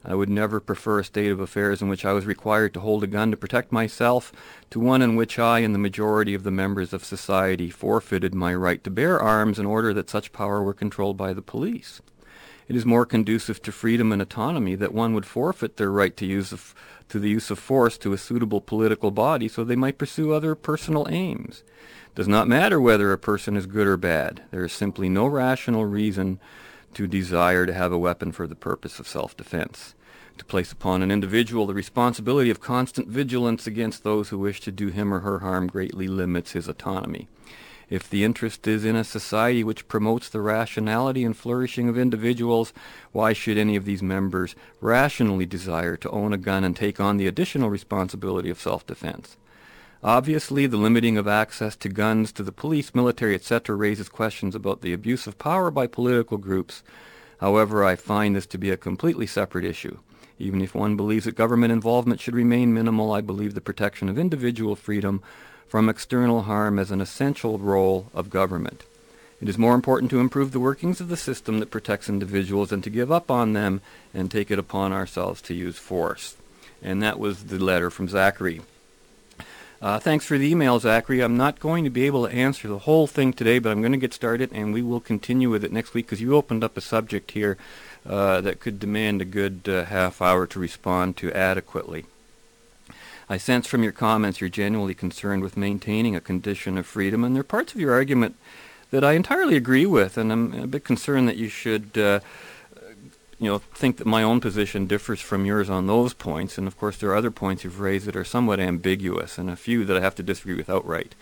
[0.03, 3.03] I would never prefer a state of affairs in which I was required to hold
[3.03, 4.33] a gun to protect myself
[4.71, 8.55] to one in which I and the majority of the members of society forfeited my
[8.55, 12.01] right to bear arms in order that such power were controlled by the police.
[12.67, 16.25] It is more conducive to freedom and autonomy that one would forfeit their right to
[16.25, 16.73] use of,
[17.09, 20.55] to the use of force to a suitable political body so they might pursue other
[20.55, 21.63] personal aims.
[22.13, 24.43] Does not matter whether a person is good or bad.
[24.51, 26.41] There is simply no rational reason
[26.93, 29.95] to desire to have a weapon for the purpose of self-defense.
[30.37, 34.73] To place upon an individual the responsibility of constant vigilance against those who wish to
[34.73, 37.29] do him or her harm greatly limits his autonomy.
[37.89, 42.73] If the interest is in a society which promotes the rationality and flourishing of individuals,
[43.13, 47.15] why should any of these members rationally desire to own a gun and take on
[47.15, 49.37] the additional responsibility of self-defense?
[50.03, 53.75] Obviously, the limiting of access to guns to the police, military, etc.
[53.75, 56.81] raises questions about the abuse of power by political groups.
[57.39, 59.99] However, I find this to be a completely separate issue.
[60.39, 64.17] Even if one believes that government involvement should remain minimal, I believe the protection of
[64.17, 65.21] individual freedom
[65.67, 68.83] from external harm as an essential role of government.
[69.39, 72.81] It is more important to improve the workings of the system that protects individuals than
[72.81, 73.81] to give up on them
[74.15, 76.37] and take it upon ourselves to use force.
[76.81, 78.61] And that was the letter from Zachary.
[79.81, 81.21] Uh, thanks for the email, Zachary.
[81.21, 83.93] I'm not going to be able to answer the whole thing today, but I'm going
[83.93, 86.77] to get started, and we will continue with it next week because you opened up
[86.77, 87.57] a subject here
[88.05, 92.05] uh, that could demand a good uh, half hour to respond to adequately.
[93.27, 97.35] I sense from your comments you're genuinely concerned with maintaining a condition of freedom, and
[97.35, 98.35] there are parts of your argument
[98.91, 102.19] that I entirely agree with, and I'm a bit concerned that you should, uh,
[103.41, 106.59] you know, think that my own position differs from yours on those points.
[106.59, 109.55] And of course, there are other points you've raised that are somewhat ambiguous, and a
[109.55, 111.15] few that I have to disagree with outright.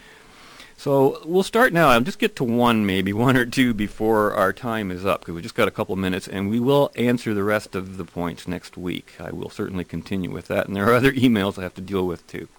[0.75, 1.87] So we'll start now.
[1.87, 5.33] I'll just get to one, maybe one or two, before our time is up, because
[5.33, 8.49] we just got a couple minutes, and we will answer the rest of the points
[8.49, 9.13] next week.
[9.17, 12.05] I will certainly continue with that, and there are other emails I have to deal
[12.05, 12.49] with too.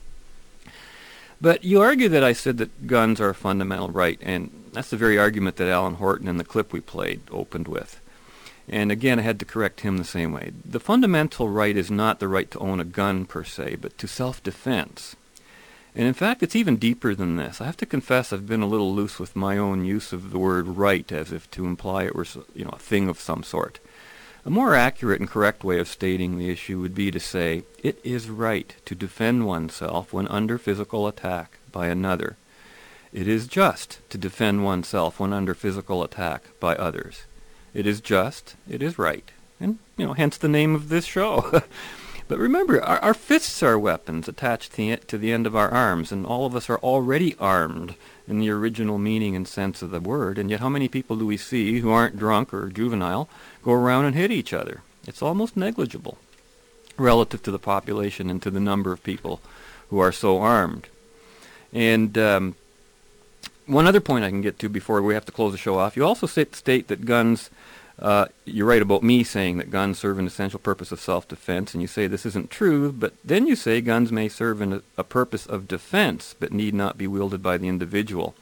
[1.38, 4.96] But you argue that I said that guns are a fundamental right, and that's the
[4.96, 7.99] very argument that Alan Horton in the clip we played opened with.
[8.72, 10.52] And again, I had to correct him the same way.
[10.64, 14.06] The fundamental right is not the right to own a gun per se, but to
[14.06, 15.16] self-defense.
[15.96, 17.60] And in fact, it's even deeper than this.
[17.60, 20.38] I have to confess I've been a little loose with my own use of the
[20.38, 23.80] word right as if to imply it were you know, a thing of some sort.
[24.46, 27.98] A more accurate and correct way of stating the issue would be to say, it
[28.04, 32.36] is right to defend oneself when under physical attack by another.
[33.12, 37.24] It is just to defend oneself when under physical attack by others.
[37.72, 41.62] It is just, it is right, and, you know, hence the name of this show.
[42.28, 45.70] but remember, our, our, fists are weapons attached to the, to the end of our
[45.70, 47.94] arms, and all of us are already armed
[48.26, 51.26] in the original meaning and sense of the word, and yet how many people do
[51.26, 53.28] we see who aren't drunk or juvenile
[53.62, 54.82] go around and hit each other?
[55.06, 56.18] It's almost negligible
[56.96, 59.40] relative to the population and to the number of people
[59.88, 60.88] who are so armed.
[61.72, 62.54] And um,
[63.66, 65.96] one other point I can get to before we have to close the show off.
[65.96, 67.50] You also state that guns,
[68.00, 71.82] uh, you're right about me saying that guns serve an essential purpose of self-defense, and
[71.82, 75.46] you say this isn't true, but then you say guns may serve a, a purpose
[75.46, 78.34] of defense, but need not be wielded by the individual.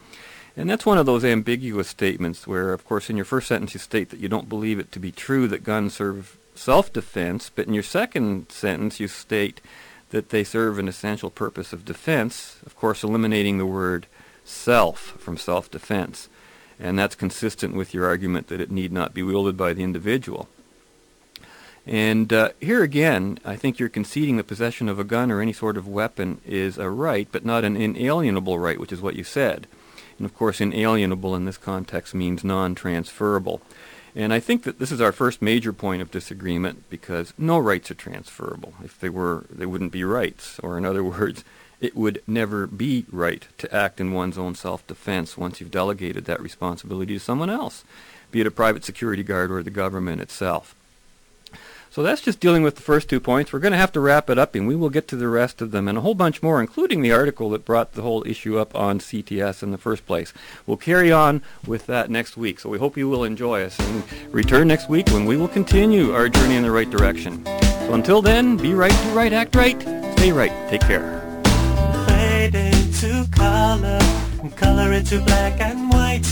[0.57, 3.81] And that's one of those ambiguous statements where, of course, in your first sentence you
[3.81, 7.75] state that you don't believe it to be true that guns serve self-defense, but in
[7.75, 9.61] your second sentence you state
[10.11, 14.07] that they serve an essential purpose of defense, of course eliminating the word
[14.45, 16.29] self from self-defense.
[16.81, 20.49] And that's consistent with your argument that it need not be wielded by the individual.
[21.87, 25.55] And uh, here again, I think you're conceding the possession of a gun or any
[25.55, 29.24] sort of weapon is a right, but not an inalienable right, which is what you
[29.24, 29.66] said.
[30.18, 33.62] And of course, inalienable in this context means non-transferable.
[34.14, 37.91] And I think that this is our first major point of disagreement because no rights
[37.91, 38.74] are transferable.
[38.85, 40.59] If they were, they wouldn't be rights.
[40.61, 41.43] Or in other words,
[41.81, 46.41] it would never be right to act in one's own self-defense once you've delegated that
[46.41, 47.85] responsibility to someone else,
[48.31, 50.74] be it a private security guard or the government itself.
[51.91, 53.53] So that's just dealing with the first two points.
[53.53, 55.62] We're going to have to wrap it up, and we will get to the rest
[55.62, 58.59] of them and a whole bunch more, including the article that brought the whole issue
[58.59, 60.33] up on CTS in the first place.
[60.66, 64.05] We'll carry on with that next week, so we hope you will enjoy us and
[64.33, 67.45] return next week when we will continue our journey in the right direction.
[67.47, 69.81] So until then, be right, do right, act right,
[70.18, 71.18] stay right, take care
[73.01, 73.99] into color
[74.41, 76.27] and color into black and white.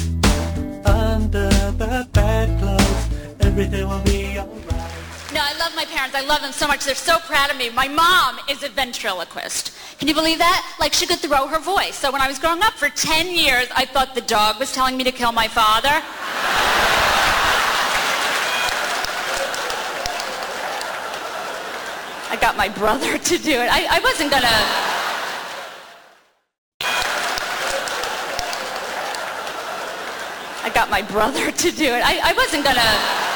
[0.85, 3.09] Under the bedclothes,
[3.41, 5.33] everything will be alright.
[5.33, 6.17] No, I love my parents.
[6.17, 6.85] I love them so much.
[6.85, 7.71] They're so proud of me.
[7.71, 9.77] My mom is a ventriloquist.
[9.99, 10.77] Can you believe that?
[10.81, 11.95] Like she could throw her voice.
[11.95, 14.97] So when I was growing up for 10 years, I thought the dog was telling
[14.97, 16.03] me to kill my father.
[22.29, 23.71] I got my brother to do it.
[23.71, 24.97] I, I wasn't gonna...
[30.67, 32.03] I got my brother to do it.
[32.05, 33.36] I, I wasn't to